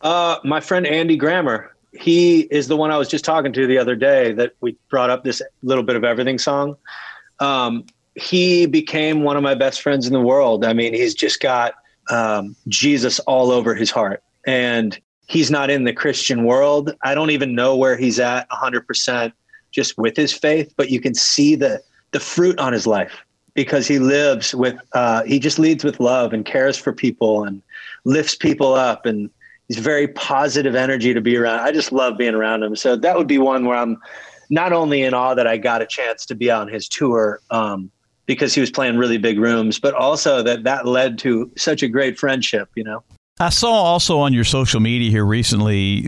Uh, 0.00 0.38
my 0.44 0.60
friend 0.60 0.86
Andy 0.86 1.16
Grammer. 1.16 1.73
He 1.94 2.40
is 2.42 2.68
the 2.68 2.76
one 2.76 2.90
I 2.90 2.98
was 2.98 3.08
just 3.08 3.24
talking 3.24 3.52
to 3.52 3.66
the 3.66 3.78
other 3.78 3.94
day 3.94 4.32
that 4.32 4.52
we 4.60 4.76
brought 4.90 5.10
up 5.10 5.24
this 5.24 5.40
little 5.62 5.84
bit 5.84 5.96
of 5.96 6.04
everything 6.04 6.38
song. 6.38 6.76
Um, 7.40 7.84
he 8.14 8.66
became 8.66 9.22
one 9.22 9.36
of 9.36 9.42
my 9.42 9.54
best 9.54 9.82
friends 9.82 10.06
in 10.06 10.12
the 10.12 10.20
world. 10.20 10.64
I 10.64 10.72
mean, 10.72 10.94
he's 10.94 11.14
just 11.14 11.40
got 11.40 11.74
um, 12.10 12.54
Jesus 12.68 13.18
all 13.20 13.50
over 13.50 13.74
his 13.74 13.90
heart. 13.90 14.22
And 14.46 14.98
he's 15.26 15.50
not 15.50 15.70
in 15.70 15.84
the 15.84 15.92
Christian 15.92 16.44
world. 16.44 16.94
I 17.02 17.14
don't 17.14 17.30
even 17.30 17.54
know 17.54 17.76
where 17.76 17.96
he's 17.96 18.20
at 18.20 18.48
100% 18.50 19.32
just 19.70 19.98
with 19.98 20.16
his 20.16 20.32
faith, 20.32 20.72
but 20.76 20.90
you 20.90 21.00
can 21.00 21.14
see 21.14 21.56
the, 21.56 21.82
the 22.12 22.20
fruit 22.20 22.58
on 22.58 22.72
his 22.72 22.86
life 22.86 23.24
because 23.54 23.86
he 23.86 23.98
lives 23.98 24.54
with, 24.54 24.76
uh, 24.92 25.22
he 25.24 25.38
just 25.38 25.58
leads 25.58 25.82
with 25.82 25.98
love 25.98 26.32
and 26.32 26.44
cares 26.44 26.76
for 26.76 26.92
people 26.92 27.44
and 27.44 27.62
lifts 28.04 28.34
people 28.34 28.74
up. 28.74 29.06
And 29.06 29.30
he's 29.68 29.78
very 29.78 30.08
positive 30.08 30.74
energy 30.74 31.14
to 31.14 31.20
be 31.20 31.36
around. 31.36 31.60
I 31.60 31.72
just 31.72 31.92
love 31.92 32.16
being 32.18 32.34
around 32.34 32.62
him. 32.62 32.76
So 32.76 32.96
that 32.96 33.16
would 33.16 33.26
be 33.26 33.38
one 33.38 33.64
where 33.64 33.76
I'm 33.76 33.98
not 34.50 34.72
only 34.72 35.02
in 35.02 35.14
awe 35.14 35.34
that 35.34 35.46
I 35.46 35.56
got 35.56 35.82
a 35.82 35.86
chance 35.86 36.26
to 36.26 36.34
be 36.34 36.50
on 36.50 36.68
his 36.68 36.88
tour, 36.88 37.40
um, 37.50 37.90
because 38.26 38.54
he 38.54 38.60
was 38.60 38.70
playing 38.70 38.96
really 38.96 39.18
big 39.18 39.38
rooms, 39.38 39.78
but 39.78 39.94
also 39.94 40.42
that 40.42 40.64
that 40.64 40.86
led 40.86 41.18
to 41.18 41.50
such 41.56 41.82
a 41.82 41.88
great 41.88 42.18
friendship, 42.18 42.68
you 42.74 42.84
know. 42.84 43.02
I 43.40 43.48
saw 43.48 43.72
also 43.72 44.20
on 44.20 44.32
your 44.32 44.44
social 44.44 44.80
media 44.80 45.10
here 45.10 45.24
recently 45.24 46.06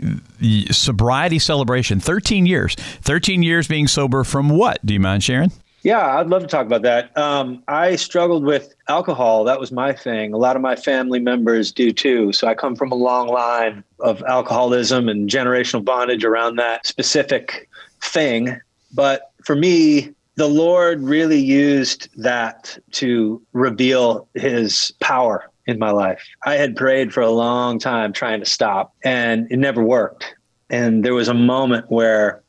sobriety 0.71 1.39
celebration 1.39 1.99
13 1.99 2.45
years 2.45 2.75
13 2.75 3.43
years 3.43 3.67
being 3.67 3.87
sober 3.87 4.23
from 4.23 4.47
what 4.49 4.83
do 4.85 4.93
you 4.93 4.99
mind 5.01 5.23
sharing 5.23 5.51
yeah 5.83 6.17
i'd 6.17 6.27
love 6.27 6.41
to 6.41 6.47
talk 6.47 6.65
about 6.65 6.81
that. 6.81 7.15
Um, 7.17 7.63
i 7.67 7.95
struggled 7.95 8.43
with 8.43 8.75
alcohol. 8.87 9.43
That 9.43 9.59
was 9.59 9.71
my 9.71 9.93
thing. 9.93 10.33
A 10.33 10.37
lot 10.37 10.55
of 10.55 10.61
my 10.61 10.75
family 10.75 11.19
members 11.19 11.71
do 11.71 11.91
too. 11.91 12.31
So 12.33 12.47
i 12.47 12.55
come 12.55 12.75
from 12.75 12.91
a 12.91 12.95
long 12.95 13.27
line 13.27 13.83
of 13.99 14.23
alcoholism 14.23 15.09
and 15.09 15.29
generational 15.29 15.83
bondage 15.83 16.23
around 16.23 16.57
that 16.57 16.85
specific 16.85 17.69
thing. 18.01 18.59
But 18.93 19.31
for 19.43 19.55
me 19.55 20.13
the 20.35 20.47
Lord 20.47 21.01
really 21.01 21.39
used 21.39 22.09
that 22.15 22.77
to 22.91 23.41
reveal 23.53 24.27
his 24.35 24.91
power 25.01 25.49
in 25.65 25.79
my 25.79 25.89
life. 25.89 26.23
I 26.45 26.53
had 26.55 26.75
prayed 26.75 27.11
for 27.11 27.21
a 27.21 27.31
long 27.31 27.79
time 27.79 28.13
trying 28.13 28.39
to 28.39 28.45
stop 28.45 28.93
and 29.03 29.51
it 29.51 29.57
never 29.57 29.83
worked. 29.83 30.35
And 30.69 31.03
there 31.03 31.13
was 31.13 31.27
a 31.27 31.33
moment 31.33 31.89
where 31.89 32.43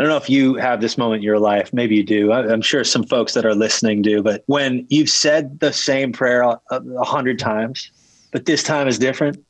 I 0.00 0.02
don't 0.02 0.08
know 0.12 0.16
if 0.16 0.30
you 0.30 0.54
have 0.54 0.80
this 0.80 0.96
moment 0.96 1.18
in 1.18 1.24
your 1.24 1.38
life. 1.38 1.74
Maybe 1.74 1.94
you 1.94 2.02
do. 2.02 2.32
I'm 2.32 2.62
sure 2.62 2.84
some 2.84 3.04
folks 3.04 3.34
that 3.34 3.44
are 3.44 3.54
listening 3.54 4.00
do. 4.00 4.22
But 4.22 4.42
when 4.46 4.86
you've 4.88 5.10
said 5.10 5.60
the 5.60 5.74
same 5.74 6.10
prayer 6.10 6.40
a, 6.40 6.58
a 6.70 7.04
hundred 7.04 7.38
times, 7.38 7.90
but 8.32 8.46
this 8.46 8.62
time 8.62 8.88
is 8.88 8.98
different, 8.98 9.44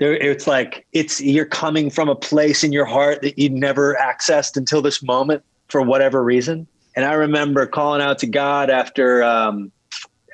there, 0.00 0.14
it's 0.14 0.48
like 0.48 0.84
it's 0.92 1.20
you're 1.20 1.44
coming 1.44 1.88
from 1.88 2.08
a 2.08 2.16
place 2.16 2.64
in 2.64 2.72
your 2.72 2.84
heart 2.84 3.22
that 3.22 3.38
you 3.38 3.48
never 3.48 3.94
accessed 3.94 4.56
until 4.56 4.82
this 4.82 5.04
moment 5.04 5.44
for 5.68 5.80
whatever 5.82 6.24
reason. 6.24 6.66
And 6.96 7.04
I 7.04 7.12
remember 7.12 7.64
calling 7.64 8.02
out 8.02 8.18
to 8.18 8.26
God 8.26 8.70
after 8.70 9.22
um, 9.22 9.70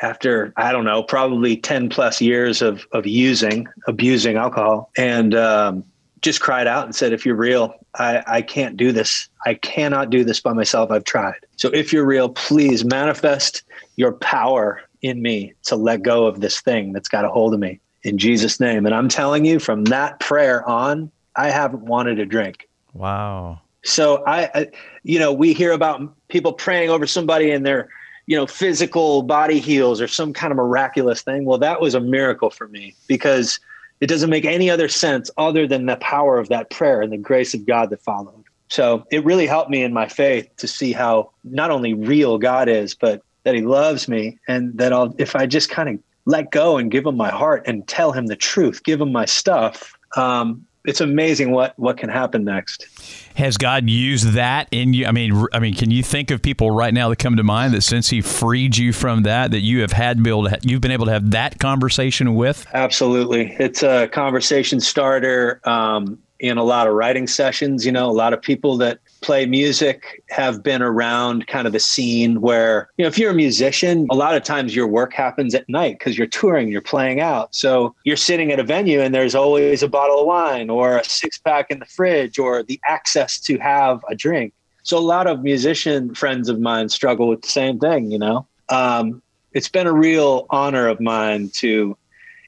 after 0.01 0.51
I 0.57 0.73
don't 0.73 0.87
know, 0.87 1.03
probably 1.03 1.59
ten 1.59 1.91
plus 1.91 2.23
years 2.23 2.63
of 2.63 2.87
of 2.93 3.07
using 3.07 3.69
abusing 3.87 4.39
alcohol, 4.39 4.91
and 4.97 5.35
um, 5.35 5.85
just 6.23 6.41
cried 6.41 6.67
out 6.67 6.87
and 6.87 6.95
said, 6.95 7.13
"If 7.13 7.27
you're 7.27 7.37
real, 7.37 7.75
I, 7.99 8.23
I 8.27 8.43
can't 8.43 8.77
do 8.77 8.93
this. 8.93 9.29
I 9.45 9.55
cannot 9.55 10.11
do 10.11 10.25
this 10.25 10.41
by 10.41 10.53
myself. 10.53 10.91
I've 10.91 11.05
tried. 11.05 11.41
So 11.57 11.69
if 11.71 11.93
you're 11.93 12.07
real, 12.07 12.29
please 12.29 12.85
manifest 12.85 13.63
your 13.97 14.13
power 14.13 14.81
in 15.03 15.21
me 15.23 15.55
to 15.65 15.77
let 15.77 16.03
go 16.03 16.27
of 16.27 16.41
this 16.41 16.61
thing 16.61 16.93
that's 16.93 17.09
got 17.09 17.25
a 17.25 17.29
hold 17.29 17.55
of 17.55 17.61
me 17.61 17.81
in 18.03 18.19
Jesus' 18.19 18.61
name." 18.61 18.87
And 18.87 18.95
I'm 18.95 19.09
telling 19.09 19.45
you, 19.45 19.59
from 19.59 19.85
that 19.87 20.21
prayer 20.21 20.67
on, 20.69 21.11
I 21.37 21.51
haven't 21.51 21.83
wanted 21.83 22.19
a 22.19 22.27
drink. 22.27 22.69
Wow. 22.95 23.61
So 23.85 24.25
I, 24.27 24.51
I, 24.55 24.67
you 25.03 25.19
know, 25.19 25.33
we 25.33 25.53
hear 25.53 25.73
about 25.73 26.15
people 26.29 26.53
praying 26.53 26.91
over 26.91 27.07
somebody 27.07 27.51
and 27.51 27.65
their, 27.65 27.89
you 28.27 28.37
know, 28.37 28.47
physical 28.47 29.23
body 29.23 29.61
heals 29.61 30.01
or 30.01 30.09
some 30.09 30.33
kind 30.33 30.51
of 30.51 30.57
miraculous 30.57 31.23
thing. 31.23 31.45
Well, 31.45 31.59
that 31.59 31.81
was 31.81 31.95
a 31.95 32.01
miracle 32.01 32.51
for 32.51 32.69
me 32.69 32.95
because 33.07 33.61
it 34.01 34.07
doesn't 34.07 34.31
make 34.31 34.45
any 34.45 34.71
other 34.71 34.89
sense 34.89 35.31
other 35.37 35.67
than 35.67 35.87
the 35.87 35.97
power 35.97 36.39
of 36.39 36.49
that 36.49 36.71
prayer 36.71 37.01
and 37.01 37.13
the 37.13 37.19
grace 37.19 37.55
of 37.55 37.67
God 37.67 37.91
that 37.91 38.03
followed. 38.03 38.45
So 38.69 39.05
it 39.11 39.25
really 39.25 39.47
helped 39.47 39.71
me 39.71 39.83
in 39.83 39.93
my 39.93 40.09
faith 40.09 40.49
to 40.59 40.69
see 40.69 40.93
how 40.93 41.31
not 41.45 41.71
only 41.71 41.95
real 41.95 42.39
God 42.39 42.69
is, 42.69 42.95
but 42.95 43.23
that 43.45 43.55
He 43.55 43.63
loves 43.63 44.09
me, 44.09 44.39
and 44.47 44.77
that 44.77 44.93
I'll 44.93 45.15
if 45.19 45.35
I 45.35 45.47
just 45.47 45.71
kind 45.71 45.89
of 45.89 45.99
let 46.27 46.51
go 46.51 46.77
and 46.77 46.91
give 46.91 47.07
Him 47.07 47.17
my 47.17 47.31
heart 47.31 47.63
and 47.67 47.87
tell 47.89 48.13
Him 48.13 48.27
the 48.27 48.37
truth, 48.37 48.85
give 48.85 49.01
Him 49.01 49.11
my 49.11 49.25
stuff. 49.25 49.95
Um, 50.17 50.67
it's 50.85 51.01
amazing 51.01 51.51
what 51.51 51.79
what 51.79 51.99
can 51.99 52.09
happen 52.09 52.45
next. 52.45 52.87
Has 53.35 53.57
God 53.57 53.89
used 53.89 54.33
that 54.33 54.69
in 54.71 54.95
you? 54.95 55.07
I 55.07 55.13
mean, 55.13 55.47
I 55.53 55.59
mean, 55.59 55.75
can 55.75 55.91
you 55.91 56.03
think 56.03 56.31
of 56.31 56.43
people 56.43 56.71
right 56.71 56.93
now 56.93 57.09
that 57.09 57.19
come 57.19 57.37
to 57.37 57.43
mind 57.43 57.75
that 57.75 57.83
since 57.83 58.09
He 58.11 58.21
freed 58.21 58.77
you 58.77 58.93
from 58.93 59.25
that, 59.25 59.51
that 59.53 59.61
you 59.61 59.81
have 59.83 59.93
had 59.93 60.23
be 60.23 60.31
able 60.31 60.49
to, 60.49 60.59
you've 60.63 60.81
been 60.81 60.91
able 60.91 61.07
to 61.07 61.13
have 61.13 61.31
that 61.31 61.59
conversation 61.59 62.35
with? 62.35 62.67
Absolutely, 62.73 63.55
it's 63.59 63.83
a 63.83 64.09
conversation 64.09 64.81
starter. 64.81 65.61
Um, 65.65 66.19
in 66.41 66.59
a 66.59 66.63
lot 66.63 66.87
of 66.87 66.95
writing 66.95 67.27
sessions. 67.27 67.85
You 67.85 67.93
know, 67.93 68.09
a 68.09 68.13
lot 68.13 68.33
of 68.33 68.41
people 68.41 68.77
that 68.79 69.01
play 69.21 69.47
music 69.47 70.23
have 70.31 70.63
been 70.63 70.83
around 70.83 71.47
kind 71.47 71.67
of 71.67 71.73
the 71.73 71.81
scene 71.81 72.41
where, 72.41 72.89
you 72.97 73.05
know, 73.05 73.09
if 73.09 73.19
you're 73.19 73.31
a 73.31 73.35
musician, 73.35 74.07
a 74.11 74.15
lot 74.15 74.35
of 74.35 74.43
times 74.43 74.75
your 74.75 74.87
work 74.87 75.13
happens 75.13 75.55
at 75.55 75.69
night 75.69 75.99
because 75.99 76.17
you're 76.17 76.27
touring, 76.27 76.69
you're 76.69 76.81
playing 76.81 77.21
out. 77.21 77.55
So 77.55 77.95
you're 78.05 78.17
sitting 78.17 78.53
at 78.53 78.61
a 78.61 78.65
venue 78.65 79.01
and 79.01 79.15
there's 79.15 79.35
always 79.35 79.83
a 79.83 79.89
bottle 79.89 80.21
of 80.21 80.27
wine 80.27 80.71
or 80.71 80.99
a 80.99 81.05
six 81.05 81.39
pack 81.39 81.71
in 81.71 81.79
the 81.79 81.87
fridge 81.87 82.39
or 82.39 82.63
the 82.63 82.81
access 82.87 83.39
to 83.41 83.59
have 83.59 84.05
a 84.09 84.15
drink. 84.15 84.53
So 84.83 84.97
a 84.97 85.01
lot 85.01 85.27
of 85.27 85.43
musician 85.43 86.15
friends 86.15 86.49
of 86.49 86.61
mine 86.61 86.89
struggle 86.89 87.29
with 87.29 87.43
the 87.43 87.49
same 87.49 87.79
thing, 87.79 88.11
you 88.11 88.19
know. 88.19 88.47
Um, 88.69 89.23
it's 89.53 89.69
been 89.69 89.87
a 89.87 89.93
real 89.93 90.47
honor 90.51 90.89
of 90.89 91.01
mine 91.01 91.51
to 91.55 91.97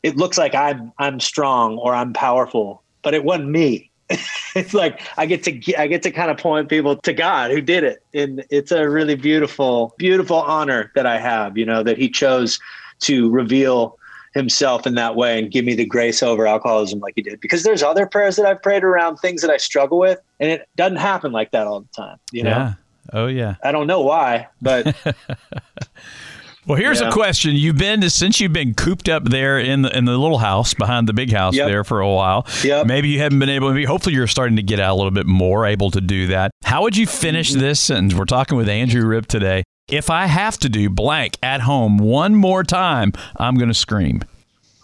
it 0.03 0.17
looks 0.17 0.39
like 0.39 0.55
I'm 0.55 0.93
I'm 0.99 1.21
strong 1.21 1.77
or 1.77 1.95
I'm 1.95 2.13
powerful 2.13 2.83
but 3.03 3.15
it 3.15 3.25
wasn't 3.25 3.51
me. 3.51 3.90
it's 4.55 4.75
like 4.75 5.03
I 5.17 5.27
get 5.27 5.43
to 5.45 5.75
I 5.77 5.87
get 5.87 6.03
to 6.03 6.11
kind 6.11 6.31
of 6.31 6.37
point 6.37 6.69
people 6.69 6.97
to 6.97 7.13
God 7.13 7.51
who 7.51 7.61
did 7.61 7.85
it, 7.85 8.03
and 8.13 8.45
it's 8.51 8.73
a 8.73 8.89
really 8.89 9.15
beautiful, 9.15 9.95
beautiful 9.99 10.39
honor 10.39 10.91
that 10.95 11.07
I 11.07 11.19
have. 11.19 11.57
You 11.57 11.67
know 11.67 11.83
that 11.83 11.99
He 11.99 12.09
chose 12.09 12.59
to 13.01 13.31
reveal 13.31 13.97
Himself 14.35 14.87
in 14.87 14.95
that 14.95 15.17
way 15.17 15.39
and 15.39 15.51
give 15.51 15.65
me 15.65 15.75
the 15.75 15.85
grace 15.85 16.23
over 16.23 16.47
alcoholism 16.47 17.01
like 17.01 17.15
He 17.17 17.23
did. 17.23 17.41
Because 17.41 17.63
there's 17.63 17.83
other 17.83 18.07
prayers 18.07 18.37
that 18.37 18.47
I've 18.47 18.63
prayed 18.63 18.85
around 18.85 19.17
things 19.19 19.43
that 19.43 19.51
I 19.51 19.57
struggle 19.57 19.99
with, 19.99 20.21
and 20.41 20.51
it 20.51 20.69
doesn't 20.77 20.99
happen 20.99 21.33
like 21.33 21.53
that 21.53 21.67
all 21.67 21.81
the 21.81 21.89
time. 21.95 22.19
You 22.33 22.45
know? 22.45 22.51
Yeah. 22.51 22.75
Oh 23.13 23.27
yeah. 23.27 23.57
I 23.63 23.73
don't 23.73 23.87
know 23.87 24.01
why, 24.03 24.49
but 24.61 24.95
Well, 26.67 26.79
here's 26.79 27.01
Yeah. 27.01 27.09
a 27.09 27.13
question: 27.13 27.57
You've 27.57 27.79
been 27.79 28.09
since 28.11 28.39
you've 28.41 28.53
been 28.53 28.75
cooped 28.75 29.09
up 29.09 29.25
there 29.25 29.59
in 29.59 29.83
the 29.83 29.97
in 29.97 30.05
the 30.05 30.17
little 30.19 30.39
house 30.39 30.75
behind 30.75 31.09
the 31.09 31.13
big 31.13 31.33
house 31.33 31.55
Yep. 31.55 31.69
there 31.69 31.85
for 31.85 32.01
a 32.01 32.09
while. 32.09 32.47
Maybe 32.85 33.09
you 33.09 33.19
haven't 33.19 33.39
been 33.39 33.49
able. 33.49 33.71
Maybe 33.71 33.85
hopefully 33.87 34.15
you're 34.15 34.27
starting 34.27 34.57
to 34.57 34.63
get 34.63 34.79
out 34.79 34.93
a 34.95 34.97
little 34.97 35.11
bit 35.11 35.27
more, 35.27 35.65
able 35.67 35.91
to 35.91 36.01
do 36.01 36.27
that. 36.29 36.51
How 36.65 36.83
would 36.83 36.97
you 36.97 37.07
finish 37.07 37.51
Mm-hmm. 37.53 37.61
this 37.61 37.81
sentence? 37.81 38.15
We're 38.15 38.25
talking 38.27 38.57
with 38.59 38.69
Andrew 38.69 39.07
Ripp 39.07 39.27
today. 39.27 39.63
If 39.89 40.11
I 40.11 40.27
have 40.27 40.59
to 40.59 40.69
do 40.69 40.89
blank 40.91 41.37
at 41.43 41.63
home 41.63 41.99
one 41.99 42.35
more 42.37 42.63
time, 42.63 43.13
I'm 43.39 43.57
going 43.57 43.69
to 43.71 43.75
scream. 43.75 44.23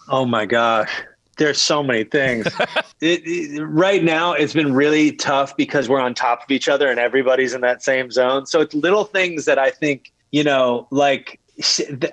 Oh 0.09 0.25
my 0.25 0.45
gosh. 0.45 0.89
There's 1.37 1.61
so 1.61 1.83
many 1.83 2.03
things. 2.03 2.47
it, 3.01 3.21
it- 3.25 3.61
right 3.61 4.03
now, 4.03 4.33
it's 4.33 4.53
been 4.53 4.73
really 4.73 5.11
tough 5.13 5.55
because 5.55 5.87
we're 5.87 6.01
on 6.01 6.13
top 6.15 6.43
of 6.43 6.49
each 6.51 6.67
other 6.67 6.89
and 6.89 6.99
everybody's 6.99 7.53
in 7.53 7.61
that 7.61 7.83
same 7.83 8.09
zone. 8.11 8.47
So 8.47 8.59
it's 8.61 8.73
little 8.73 9.05
things 9.05 9.45
that 9.45 9.59
I 9.59 9.69
think, 9.69 10.11
you 10.31 10.43
know, 10.43 10.87
like 10.91 11.39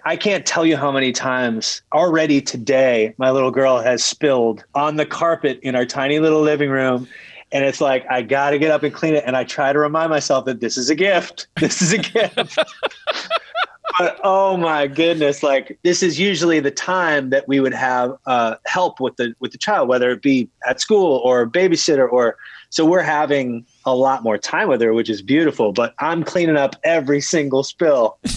I 0.05 0.17
can't 0.17 0.47
tell 0.47 0.65
you 0.65 0.77
how 0.77 0.91
many 0.91 1.13
times 1.13 1.83
already 1.93 2.41
today 2.41 3.15
my 3.19 3.31
little 3.31 3.51
girl 3.51 3.79
has 3.81 4.03
spilled 4.03 4.65
on 4.75 4.97
the 4.97 5.05
carpet 5.05 5.61
in 5.63 5.75
our 5.75 5.85
tiny 5.85 6.19
little 6.19 6.41
living 6.41 6.71
room. 6.71 7.07
And 7.53 7.65
it's 7.65 7.81
like, 7.81 8.07
I 8.11 8.23
got 8.23 8.51
to 8.51 8.59
get 8.59 8.71
up 8.71 8.83
and 8.83 8.93
clean 8.93 9.15
it. 9.15 9.23
And 9.27 9.37
I 9.37 9.45
try 9.45 9.73
to 9.73 9.79
remind 9.79 10.11
myself 10.11 10.47
that 10.47 10.61
this 10.61 10.77
is 10.77 10.89
a 10.91 10.95
gift. 10.95 11.47
This 11.57 11.83
is 11.83 11.93
a 11.93 11.99
gift. 11.99 12.59
but 13.99 14.19
oh 14.25 14.57
my 14.57 14.87
goodness 14.87 15.43
like 15.43 15.79
this 15.83 16.03
is 16.03 16.19
usually 16.19 16.59
the 16.61 16.71
time 16.71 17.31
that 17.31 17.47
we 17.47 17.61
would 17.61 17.75
have 17.75 18.17
uh, 18.27 18.57
help 18.67 19.01
with 19.01 19.17
the 19.17 19.35
with 19.41 19.53
the 19.53 19.59
child 19.59 19.89
whether 19.89 20.11
it 20.11 20.23
be 20.23 20.49
at 20.67 20.81
school 20.81 21.21
or 21.25 21.47
babysitter 21.47 22.11
or 22.11 22.37
so 22.71 22.85
we're 22.85 23.03
having 23.03 23.65
a 23.87 23.95
lot 23.95 24.23
more 24.23 24.39
time 24.39 24.69
with 24.69 24.81
her 24.81 24.93
which 24.95 25.11
is 25.11 25.23
beautiful 25.23 25.73
but 25.73 25.95
i'm 25.99 26.23
cleaning 26.25 26.57
up 26.57 26.77
every 26.85 27.21
single 27.21 27.63
spill. 27.63 28.19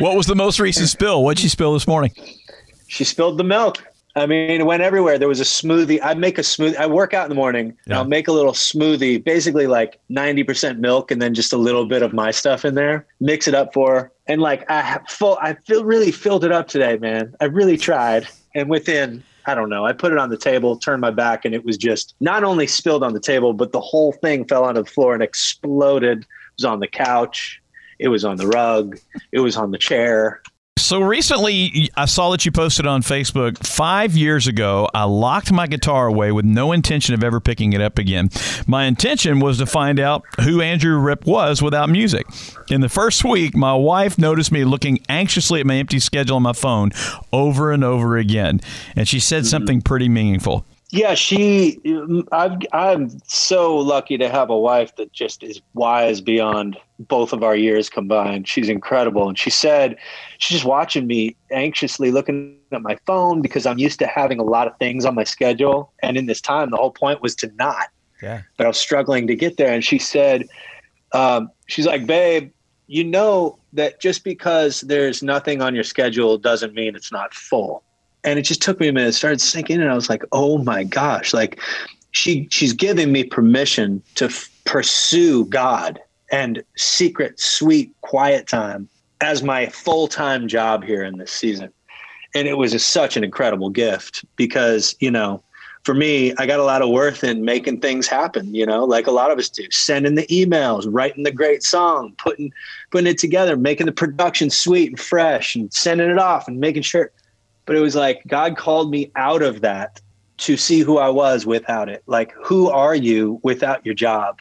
What 0.00 0.16
was 0.16 0.26
the 0.26 0.34
most 0.34 0.58
recent 0.58 0.88
spill? 0.88 1.22
What'd 1.22 1.38
she 1.40 1.48
spill 1.48 1.72
this 1.72 1.86
morning? 1.86 2.12
she 2.88 3.04
spilled 3.04 3.38
the 3.38 3.44
milk. 3.44 3.84
I 4.16 4.26
mean 4.26 4.60
it 4.60 4.66
went 4.66 4.82
everywhere. 4.82 5.18
There 5.18 5.28
was 5.28 5.38
a 5.40 5.44
smoothie. 5.44 6.00
I 6.02 6.14
make 6.14 6.36
a 6.36 6.42
smoothie 6.42 6.76
i 6.76 6.86
work 6.86 7.14
out 7.14 7.24
in 7.24 7.28
the 7.28 7.36
morning. 7.36 7.76
And 7.84 7.94
i'll 7.94 8.04
make 8.04 8.26
a 8.26 8.32
little 8.32 8.52
smoothie 8.52 9.22
basically 9.22 9.68
like 9.68 10.00
90% 10.10 10.78
milk 10.78 11.12
and 11.12 11.22
then 11.22 11.32
just 11.32 11.52
a 11.52 11.56
little 11.56 11.86
bit 11.86 12.02
of 12.02 12.12
my 12.12 12.32
stuff 12.32 12.64
in 12.64 12.74
there. 12.74 13.06
Mix 13.20 13.46
it 13.46 13.54
up 13.54 13.72
for 13.72 13.94
her. 13.94 14.12
and 14.26 14.40
like 14.42 14.68
i 14.68 14.80
have 14.82 15.02
full 15.08 15.38
i 15.40 15.54
feel 15.66 15.84
really 15.84 16.10
filled 16.10 16.44
it 16.44 16.50
up 16.50 16.66
today 16.66 16.98
man. 16.98 17.34
I 17.40 17.44
really 17.44 17.76
tried. 17.76 18.26
And 18.56 18.68
within 18.68 19.22
i 19.48 19.54
don't 19.54 19.70
know. 19.70 19.86
I 19.86 19.92
put 19.94 20.12
it 20.12 20.18
on 20.18 20.28
the 20.28 20.36
table 20.36 20.76
turned 20.76 21.00
my 21.00 21.10
back 21.10 21.44
and 21.44 21.54
it 21.54 21.64
was 21.64 21.78
just 21.78 22.14
not 22.20 22.44
only 22.44 22.66
spilled 22.66 23.02
on 23.02 23.14
the 23.14 23.20
table 23.20 23.54
but 23.54 23.72
the 23.72 23.80
whole 23.80 24.12
thing 24.12 24.44
fell 24.44 24.64
onto 24.64 24.82
the 24.82 24.90
floor 24.90 25.14
and 25.14 25.22
exploded. 25.22 26.20
It 26.20 26.26
was 26.58 26.64
on 26.66 26.80
the 26.80 26.88
couch. 26.88 27.60
It 27.98 28.08
was 28.08 28.24
on 28.24 28.36
the 28.36 28.46
rug. 28.46 28.98
It 29.32 29.40
was 29.40 29.56
on 29.56 29.70
the 29.70 29.78
chair 29.78 30.42
So 30.78 31.00
recently, 31.00 31.90
I 31.96 32.04
saw 32.04 32.30
that 32.30 32.46
you 32.46 32.52
posted 32.52 32.86
on 32.86 33.02
Facebook. 33.02 33.58
Five 33.66 34.16
years 34.16 34.46
ago, 34.46 34.88
I 34.94 35.04
locked 35.04 35.50
my 35.50 35.66
guitar 35.66 36.06
away 36.06 36.30
with 36.30 36.44
no 36.44 36.70
intention 36.72 37.14
of 37.14 37.24
ever 37.24 37.40
picking 37.40 37.72
it 37.72 37.80
up 37.80 37.98
again. 37.98 38.30
My 38.66 38.84
intention 38.84 39.40
was 39.40 39.58
to 39.58 39.66
find 39.66 39.98
out 39.98 40.22
who 40.40 40.60
Andrew 40.60 40.96
Ripp 40.98 41.26
was 41.26 41.60
without 41.60 41.90
music. 41.90 42.26
In 42.70 42.80
the 42.80 42.88
first 42.88 43.24
week, 43.24 43.56
my 43.56 43.74
wife 43.74 44.18
noticed 44.18 44.52
me 44.52 44.64
looking 44.64 45.00
anxiously 45.08 45.60
at 45.60 45.66
my 45.66 45.74
empty 45.74 45.98
schedule 45.98 46.36
on 46.36 46.42
my 46.42 46.52
phone 46.52 46.92
over 47.32 47.72
and 47.72 47.82
over 47.82 48.16
again, 48.16 48.60
and 48.94 49.08
she 49.08 49.18
said 49.18 49.42
mm-hmm. 49.42 49.48
something 49.48 49.82
pretty 49.82 50.08
meaningful. 50.08 50.64
Yeah, 50.90 51.14
she. 51.14 51.78
I've, 52.32 52.58
I'm 52.72 53.10
so 53.26 53.76
lucky 53.76 54.16
to 54.16 54.30
have 54.30 54.48
a 54.48 54.56
wife 54.56 54.96
that 54.96 55.12
just 55.12 55.42
is 55.42 55.60
wise 55.74 56.22
beyond 56.22 56.78
both 56.98 57.34
of 57.34 57.42
our 57.42 57.54
years 57.54 57.90
combined. 57.90 58.48
She's 58.48 58.70
incredible, 58.70 59.28
and 59.28 59.38
she 59.38 59.50
said 59.50 59.98
she's 60.38 60.56
just 60.56 60.64
watching 60.64 61.06
me 61.06 61.36
anxiously 61.50 62.10
looking 62.10 62.56
at 62.72 62.80
my 62.80 62.96
phone 63.06 63.42
because 63.42 63.66
I'm 63.66 63.78
used 63.78 63.98
to 63.98 64.06
having 64.06 64.38
a 64.38 64.42
lot 64.42 64.66
of 64.66 64.78
things 64.78 65.04
on 65.04 65.14
my 65.14 65.24
schedule, 65.24 65.92
and 66.02 66.16
in 66.16 66.24
this 66.24 66.40
time, 66.40 66.70
the 66.70 66.78
whole 66.78 66.90
point 66.90 67.20
was 67.20 67.34
to 67.36 67.52
not. 67.56 67.88
Yeah. 68.22 68.42
But 68.56 68.64
I 68.64 68.68
was 68.68 68.78
struggling 68.78 69.26
to 69.26 69.34
get 69.34 69.58
there, 69.58 69.72
and 69.72 69.84
she 69.84 69.98
said, 69.98 70.48
um, 71.12 71.50
"She's 71.66 71.86
like, 71.86 72.06
babe, 72.06 72.50
you 72.86 73.04
know 73.04 73.58
that 73.74 74.00
just 74.00 74.24
because 74.24 74.80
there's 74.80 75.22
nothing 75.22 75.60
on 75.60 75.74
your 75.74 75.84
schedule 75.84 76.38
doesn't 76.38 76.72
mean 76.72 76.96
it's 76.96 77.12
not 77.12 77.34
full." 77.34 77.82
And 78.24 78.38
it 78.38 78.42
just 78.42 78.62
took 78.62 78.80
me 78.80 78.88
a 78.88 78.92
minute. 78.92 79.10
It 79.10 79.12
started 79.12 79.40
sinking 79.40 79.80
and 79.80 79.90
I 79.90 79.94
was 79.94 80.08
like, 80.08 80.22
"Oh 80.32 80.58
my 80.58 80.84
gosh!" 80.84 81.32
Like 81.32 81.60
she 82.10 82.48
she's 82.50 82.72
giving 82.72 83.12
me 83.12 83.24
permission 83.24 84.02
to 84.16 84.26
f- 84.26 84.50
pursue 84.64 85.44
God 85.46 86.00
and 86.30 86.62
secret, 86.76 87.40
sweet, 87.40 87.92
quiet 88.02 88.46
time 88.46 88.88
as 89.20 89.42
my 89.42 89.66
full 89.66 90.08
time 90.08 90.48
job 90.48 90.84
here 90.84 91.04
in 91.04 91.18
this 91.18 91.32
season. 91.32 91.72
And 92.34 92.46
it 92.46 92.58
was 92.58 92.84
such 92.84 93.16
an 93.16 93.24
incredible 93.24 93.70
gift 93.70 94.24
because 94.36 94.94
you 95.00 95.10
know, 95.10 95.42
for 95.84 95.94
me, 95.94 96.34
I 96.38 96.46
got 96.46 96.60
a 96.60 96.64
lot 96.64 96.82
of 96.82 96.90
worth 96.90 97.24
in 97.24 97.44
making 97.44 97.80
things 97.80 98.06
happen. 98.06 98.54
You 98.54 98.66
know, 98.66 98.84
like 98.84 99.06
a 99.06 99.12
lot 99.12 99.30
of 99.30 99.38
us 99.38 99.48
do, 99.48 99.66
sending 99.70 100.16
the 100.16 100.26
emails, 100.26 100.86
writing 100.86 101.22
the 101.22 101.32
great 101.32 101.62
song, 101.62 102.14
putting 102.18 102.52
putting 102.90 103.06
it 103.06 103.18
together, 103.18 103.56
making 103.56 103.86
the 103.86 103.92
production 103.92 104.50
sweet 104.50 104.90
and 104.90 105.00
fresh, 105.00 105.54
and 105.54 105.72
sending 105.72 106.10
it 106.10 106.18
off, 106.18 106.48
and 106.48 106.60
making 106.60 106.82
sure 106.82 107.12
but 107.68 107.76
it 107.76 107.80
was 107.80 107.94
like 107.94 108.22
God 108.26 108.56
called 108.56 108.90
me 108.90 109.12
out 109.14 109.42
of 109.42 109.60
that 109.60 110.00
to 110.38 110.56
see 110.56 110.80
who 110.80 110.96
I 110.96 111.10
was 111.10 111.44
without 111.44 111.90
it. 111.90 112.02
Like, 112.06 112.32
who 112.42 112.70
are 112.70 112.94
you 112.94 113.40
without 113.42 113.84
your 113.84 113.94
job? 113.94 114.40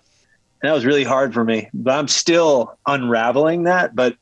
And 0.62 0.70
that 0.70 0.74
was 0.74 0.86
really 0.86 1.04
hard 1.04 1.34
for 1.34 1.44
me, 1.44 1.70
but 1.74 1.94
I'm 1.94 2.08
still 2.08 2.80
unraveling 2.88 3.64
that. 3.64 3.98
But 3.98 4.16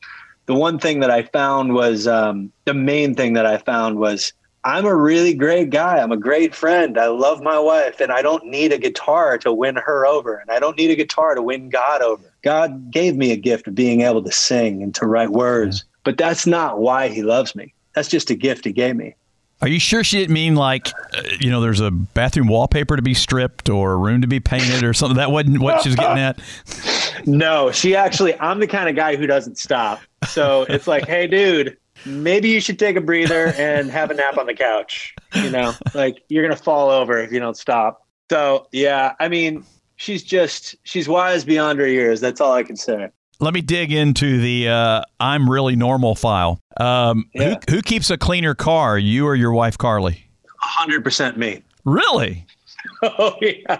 the 0.47 0.55
one 0.55 0.79
thing 0.79 1.01
that 1.01 1.11
I 1.11 1.21
found 1.21 1.75
was 1.75 2.07
um, 2.07 2.51
the 2.65 2.73
main 2.73 3.13
thing 3.13 3.33
that 3.33 3.45
I 3.45 3.59
found 3.59 3.99
was 3.99 4.33
I'm 4.63 4.87
a 4.87 4.95
really 4.95 5.35
great 5.35 5.69
guy. 5.69 5.99
I'm 5.99 6.11
a 6.11 6.17
great 6.17 6.55
friend. 6.55 6.97
I 6.97 7.05
love 7.05 7.43
my 7.43 7.59
wife, 7.59 7.99
and 8.01 8.11
I 8.11 8.23
don't 8.23 8.47
need 8.47 8.73
a 8.73 8.79
guitar 8.79 9.37
to 9.37 9.53
win 9.53 9.75
her 9.75 10.07
over, 10.07 10.37
and 10.37 10.49
I 10.49 10.57
don't 10.57 10.77
need 10.77 10.89
a 10.89 10.95
guitar 10.95 11.35
to 11.35 11.43
win 11.43 11.69
God 11.69 12.01
over. 12.01 12.33
God 12.43 12.89
gave 12.89 13.15
me 13.15 13.31
a 13.31 13.37
gift 13.37 13.67
of 13.67 13.75
being 13.75 14.01
able 14.01 14.23
to 14.23 14.31
sing 14.31 14.81
and 14.81 14.95
to 14.95 15.05
write 15.05 15.29
words, 15.29 15.85
but 16.03 16.17
that's 16.17 16.47
not 16.47 16.79
why 16.79 17.09
He 17.09 17.21
loves 17.21 17.55
me. 17.55 17.74
That's 17.95 18.07
just 18.07 18.29
a 18.29 18.35
gift 18.35 18.65
He 18.65 18.71
gave 18.71 18.95
me. 18.95 19.15
Are 19.61 19.69
you 19.69 19.79
sure 19.79 20.03
she 20.03 20.19
didn't 20.19 20.33
mean 20.33 20.55
like, 20.55 20.89
uh, 21.13 21.21
you 21.39 21.49
know, 21.49 21.61
there's 21.61 21.79
a 21.79 21.89
bathroom 21.89 22.47
wallpaper 22.47 22.97
to 22.97 23.01
be 23.01 23.13
stripped 23.13 23.69
or 23.69 23.93
a 23.93 23.95
room 23.95 24.21
to 24.21 24.27
be 24.27 24.41
painted 24.41 24.83
or 24.83 24.93
something? 24.93 25.15
That 25.17 25.31
wasn't 25.31 25.59
what 25.59 25.81
she 25.81 25.89
was 25.89 25.95
getting 25.95 26.19
at. 26.19 26.39
No, 27.25 27.71
she 27.71 27.95
actually, 27.95 28.37
I'm 28.39 28.59
the 28.59 28.67
kind 28.67 28.89
of 28.89 28.95
guy 28.95 29.15
who 29.15 29.25
doesn't 29.25 29.57
stop. 29.57 30.01
So 30.27 30.63
it's 30.63 30.85
like, 30.85 31.07
hey, 31.07 31.27
dude, 31.27 31.77
maybe 32.05 32.49
you 32.49 32.59
should 32.59 32.77
take 32.77 32.97
a 32.97 33.01
breather 33.01 33.53
and 33.57 33.89
have 33.89 34.11
a 34.11 34.13
nap 34.13 34.37
on 34.37 34.45
the 34.45 34.53
couch. 34.53 35.15
You 35.33 35.49
know, 35.49 35.73
like 35.93 36.21
you're 36.27 36.43
going 36.45 36.55
to 36.55 36.61
fall 36.61 36.89
over 36.89 37.17
if 37.17 37.31
you 37.31 37.39
don't 37.39 37.57
stop. 37.57 38.05
So, 38.29 38.67
yeah, 38.73 39.13
I 39.19 39.29
mean, 39.29 39.63
she's 39.95 40.23
just, 40.23 40.75
she's 40.83 41.07
wise 41.07 41.45
beyond 41.45 41.79
her 41.79 41.87
years. 41.87 42.19
That's 42.19 42.41
all 42.41 42.51
I 42.53 42.63
can 42.63 42.75
say. 42.75 43.09
Let 43.39 43.53
me 43.53 43.61
dig 43.61 43.91
into 43.91 44.39
the 44.39 44.69
uh, 44.69 45.01
I'm 45.19 45.49
really 45.49 45.75
normal 45.75 46.15
file. 46.15 46.59
Um, 46.77 47.29
Yeah. 47.33 47.55
who, 47.69 47.75
who 47.75 47.81
keeps 47.81 48.09
a 48.09 48.17
cleaner 48.17 48.55
car, 48.55 48.97
you 48.97 49.25
or 49.27 49.35
your 49.35 49.51
wife, 49.51 49.77
Carly? 49.77 50.25
100% 50.79 51.37
me. 51.37 51.61
Really? 51.83 52.45
Oh, 53.01 53.35
yeah. 53.41 53.79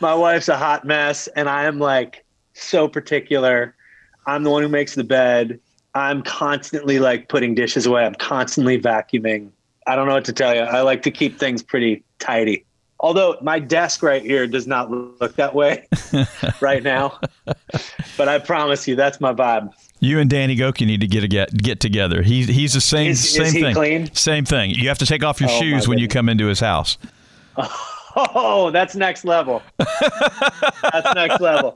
My 0.00 0.14
wife's 0.14 0.48
a 0.48 0.56
hot 0.56 0.86
mess, 0.86 1.26
and 1.36 1.48
I 1.50 1.64
am 1.64 1.78
like 1.78 2.24
so 2.54 2.88
particular. 2.88 3.74
I'm 4.26 4.42
the 4.42 4.50
one 4.50 4.62
who 4.62 4.68
makes 4.70 4.94
the 4.94 5.04
bed. 5.04 5.60
I'm 5.94 6.22
constantly 6.22 6.98
like 6.98 7.28
putting 7.28 7.54
dishes 7.54 7.84
away. 7.86 8.04
I'm 8.06 8.14
constantly 8.14 8.80
vacuuming. 8.80 9.50
I 9.86 9.96
don't 9.96 10.08
know 10.08 10.14
what 10.14 10.24
to 10.26 10.32
tell 10.32 10.54
you. 10.54 10.62
I 10.62 10.80
like 10.80 11.02
to 11.02 11.10
keep 11.10 11.38
things 11.38 11.62
pretty 11.62 12.02
tidy. 12.18 12.64
Although 13.00 13.36
my 13.42 13.58
desk 13.60 14.02
right 14.02 14.22
here 14.22 14.46
does 14.46 14.66
not 14.66 14.90
look 14.90 15.36
that 15.36 15.54
way 15.54 15.86
right 16.60 16.82
now, 16.82 17.18
but 18.16 18.28
I 18.28 18.38
promise 18.40 18.88
you 18.88 18.96
that's 18.96 19.20
my 19.20 19.32
vibe. 19.32 19.72
You 20.00 20.18
and 20.20 20.28
Danny 20.28 20.56
Gokey 20.56 20.86
need 20.86 21.00
to 21.00 21.06
get 21.06 21.22
a 21.24 21.28
get 21.28 21.56
get 21.56 21.80
together. 21.80 22.22
He's 22.22 22.48
he's 22.48 22.72
the 22.72 22.80
same 22.80 23.10
Is- 23.10 23.24
is 23.24 23.32
same 23.34 23.52
he 23.54 23.60
thing. 23.62 23.74
clean? 23.74 24.14
Same 24.14 24.44
thing. 24.44 24.70
You 24.70 24.88
have 24.88 24.98
to 24.98 25.06
take 25.06 25.22
off 25.24 25.40
your 25.40 25.50
Oh, 25.50 25.60
shoes 25.60 25.86
when 25.88 25.98
you 25.98 26.08
come 26.08 26.28
into 26.28 26.46
his 26.46 26.60
house. 26.60 26.98
Oh, 28.34 28.70
that's 28.70 28.96
next 28.96 29.24
level. 29.24 29.62
that's 29.78 31.14
next 31.14 31.40
level. 31.40 31.72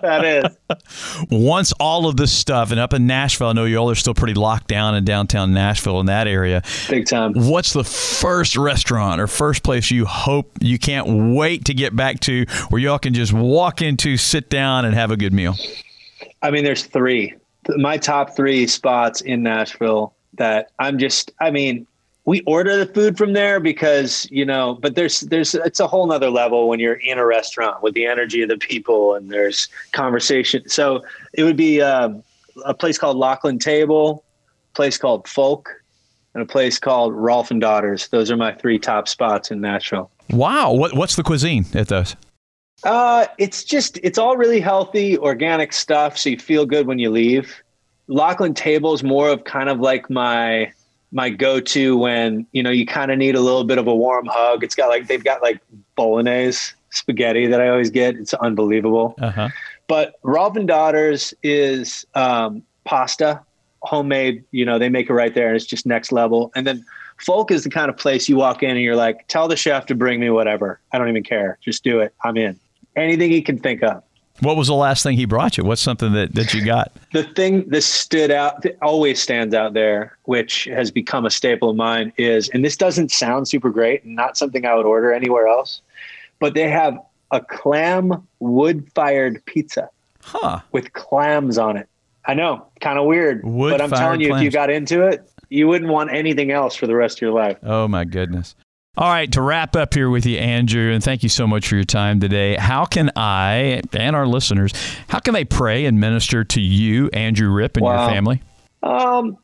That 0.00 0.24
is. 0.24 1.24
Once 1.30 1.72
all 1.78 2.08
of 2.08 2.16
this 2.16 2.32
stuff, 2.32 2.70
and 2.70 2.80
up 2.80 2.94
in 2.94 3.06
Nashville, 3.06 3.48
I 3.48 3.52
know 3.52 3.64
y'all 3.64 3.90
are 3.90 3.94
still 3.94 4.14
pretty 4.14 4.34
locked 4.34 4.68
down 4.68 4.94
in 4.94 5.04
downtown 5.04 5.52
Nashville 5.52 6.00
in 6.00 6.06
that 6.06 6.26
area. 6.26 6.62
Big 6.88 7.06
time. 7.06 7.32
What's 7.34 7.74
the 7.74 7.84
first 7.84 8.56
restaurant 8.56 9.20
or 9.20 9.26
first 9.26 9.62
place 9.62 9.90
you 9.90 10.06
hope 10.06 10.52
you 10.60 10.78
can't 10.78 11.34
wait 11.36 11.66
to 11.66 11.74
get 11.74 11.94
back 11.94 12.20
to 12.20 12.46
where 12.70 12.80
y'all 12.80 12.98
can 12.98 13.12
just 13.12 13.32
walk 13.32 13.82
into, 13.82 14.16
sit 14.16 14.48
down, 14.48 14.84
and 14.84 14.94
have 14.94 15.10
a 15.10 15.16
good 15.16 15.32
meal? 15.32 15.54
I 16.42 16.50
mean, 16.50 16.64
there's 16.64 16.84
three. 16.84 17.34
My 17.76 17.96
top 17.98 18.34
three 18.34 18.66
spots 18.66 19.20
in 19.20 19.42
Nashville 19.42 20.14
that 20.34 20.70
I'm 20.78 20.98
just. 20.98 21.30
I 21.40 21.50
mean, 21.50 21.86
we 22.26 22.40
order 22.42 22.76
the 22.76 22.86
food 22.86 23.18
from 23.18 23.32
there 23.32 23.60
because 23.60 24.28
you 24.30 24.44
know, 24.44 24.78
but 24.80 24.94
there's 24.94 25.20
there's 25.20 25.54
it's 25.54 25.80
a 25.80 25.86
whole 25.86 26.06
nother 26.06 26.30
level 26.30 26.68
when 26.68 26.80
you're 26.80 26.94
in 26.94 27.18
a 27.18 27.26
restaurant 27.26 27.82
with 27.82 27.94
the 27.94 28.06
energy 28.06 28.42
of 28.42 28.48
the 28.48 28.56
people 28.56 29.14
and 29.14 29.30
there's 29.30 29.68
conversation. 29.92 30.68
So 30.68 31.04
it 31.34 31.44
would 31.44 31.56
be 31.56 31.82
um, 31.82 32.22
a 32.64 32.74
place 32.74 32.98
called 32.98 33.16
Lockeland 33.16 33.60
Table. 33.60 34.24
place 34.74 34.96
called 34.96 35.28
Folk, 35.28 35.70
and 36.34 36.42
a 36.42 36.46
place 36.46 36.78
called 36.78 37.14
Rolf 37.14 37.50
and 37.50 37.60
Daughters. 37.60 38.08
Those 38.08 38.30
are 38.30 38.36
my 38.36 38.52
three 38.52 38.78
top 38.78 39.08
spots 39.08 39.50
in 39.50 39.60
Nashville. 39.60 40.10
Wow. 40.30 40.72
What, 40.72 40.94
what's 40.94 41.16
the 41.16 41.22
cuisine 41.22 41.66
at 41.74 41.88
those? 41.88 42.16
Uh, 42.82 43.26
it's 43.38 43.64
just 43.64 43.98
it's 44.02 44.18
all 44.18 44.36
really 44.36 44.60
healthy, 44.60 45.16
organic 45.18 45.72
stuff. 45.72 46.18
So 46.18 46.30
you 46.30 46.38
feel 46.38 46.66
good 46.66 46.86
when 46.86 46.98
you 46.98 47.10
leave. 47.10 47.62
Lockeland 48.08 48.56
Table 48.56 48.92
is 48.92 49.02
more 49.02 49.28
of 49.28 49.44
kind 49.44 49.68
of 49.68 49.80
like 49.80 50.10
my 50.10 50.72
my 51.14 51.30
go-to 51.30 51.96
when 51.96 52.46
you 52.52 52.62
know 52.62 52.70
you 52.70 52.84
kind 52.84 53.10
of 53.10 53.16
need 53.16 53.34
a 53.34 53.40
little 53.40 53.64
bit 53.64 53.78
of 53.78 53.86
a 53.86 53.94
warm 53.94 54.26
hug. 54.26 54.62
It's 54.62 54.74
got 54.74 54.88
like 54.88 55.06
they've 55.06 55.24
got 55.24 55.40
like 55.40 55.60
bolognese 55.96 56.74
spaghetti 56.90 57.46
that 57.46 57.60
I 57.60 57.68
always 57.68 57.90
get. 57.90 58.16
It's 58.16 58.34
unbelievable. 58.34 59.14
Uh-huh. 59.20 59.48
But 59.86 60.14
and 60.24 60.68
Daughters 60.68 61.32
is 61.42 62.04
um, 62.14 62.62
pasta, 62.84 63.40
homemade. 63.82 64.44
You 64.50 64.66
know 64.66 64.78
they 64.78 64.90
make 64.90 65.08
it 65.08 65.14
right 65.14 65.34
there, 65.34 65.46
and 65.46 65.56
it's 65.56 65.64
just 65.64 65.86
next 65.86 66.12
level. 66.12 66.52
And 66.54 66.66
then 66.66 66.84
Folk 67.18 67.50
is 67.50 67.64
the 67.64 67.70
kind 67.70 67.88
of 67.88 67.96
place 67.96 68.28
you 68.28 68.36
walk 68.36 68.62
in 68.62 68.70
and 68.70 68.80
you're 68.80 68.96
like, 68.96 69.26
tell 69.28 69.46
the 69.46 69.56
chef 69.56 69.86
to 69.86 69.94
bring 69.94 70.20
me 70.20 70.30
whatever. 70.30 70.80
I 70.92 70.98
don't 70.98 71.08
even 71.08 71.22
care. 71.22 71.58
Just 71.60 71.84
do 71.84 72.00
it. 72.00 72.12
I'm 72.24 72.36
in. 72.36 72.58
Anything 72.96 73.30
he 73.30 73.40
can 73.40 73.58
think 73.58 73.82
of. 73.82 74.02
What 74.40 74.56
was 74.56 74.66
the 74.66 74.74
last 74.74 75.02
thing 75.02 75.16
he 75.16 75.26
brought 75.26 75.56
you? 75.56 75.64
What's 75.64 75.80
something 75.80 76.12
that, 76.12 76.34
that 76.34 76.52
you 76.54 76.64
got? 76.64 76.90
The 77.12 77.22
thing 77.22 77.68
that 77.68 77.82
stood 77.82 78.32
out, 78.32 78.62
that 78.62 78.76
always 78.82 79.22
stands 79.22 79.54
out 79.54 79.72
there, 79.72 80.16
which 80.24 80.64
has 80.64 80.90
become 80.90 81.24
a 81.26 81.30
staple 81.30 81.70
of 81.70 81.76
mine, 81.76 82.12
is, 82.18 82.48
and 82.48 82.64
this 82.64 82.76
doesn't 82.76 83.12
sound 83.12 83.46
super 83.46 83.70
great 83.70 84.02
and 84.02 84.16
not 84.16 84.36
something 84.36 84.66
I 84.66 84.74
would 84.74 84.84
order 84.84 85.12
anywhere 85.12 85.46
else, 85.46 85.80
but 86.40 86.54
they 86.54 86.68
have 86.68 86.98
a 87.30 87.40
clam 87.40 88.26
wood 88.40 88.90
fired 88.96 89.44
pizza 89.44 89.88
Huh. 90.24 90.58
with 90.72 90.92
clams 90.94 91.56
on 91.56 91.76
it. 91.76 91.88
I 92.26 92.34
know, 92.34 92.66
kind 92.80 92.98
of 92.98 93.04
weird, 93.04 93.42
but 93.44 93.80
I'm 93.80 93.90
telling 93.90 94.20
you, 94.20 94.34
if 94.34 94.42
you 94.42 94.50
got 94.50 94.70
into 94.70 95.06
it, 95.06 95.22
you 95.50 95.68
wouldn't 95.68 95.92
want 95.92 96.12
anything 96.12 96.50
else 96.50 96.74
for 96.74 96.88
the 96.88 96.96
rest 96.96 97.18
of 97.18 97.22
your 97.22 97.30
life. 97.32 97.58
Oh, 97.62 97.86
my 97.86 98.04
goodness. 98.04 98.56
All 98.96 99.10
right, 99.10 99.30
to 99.32 99.42
wrap 99.42 99.74
up 99.74 99.92
here 99.92 100.08
with 100.08 100.24
you, 100.24 100.38
Andrew, 100.38 100.92
and 100.92 101.02
thank 101.02 101.24
you 101.24 101.28
so 101.28 101.48
much 101.48 101.66
for 101.66 101.74
your 101.74 101.82
time 101.82 102.20
today. 102.20 102.54
How 102.54 102.84
can 102.84 103.10
I 103.16 103.82
and 103.92 104.14
our 104.14 104.24
listeners, 104.24 104.72
how 105.08 105.18
can 105.18 105.34
they 105.34 105.44
pray 105.44 105.86
and 105.86 105.98
minister 105.98 106.44
to 106.44 106.60
you, 106.60 107.10
Andrew 107.12 107.50
Ripp, 107.50 107.76
and 107.76 107.84
your 107.84 107.96
family? 107.96 108.40
Um, 108.84 109.36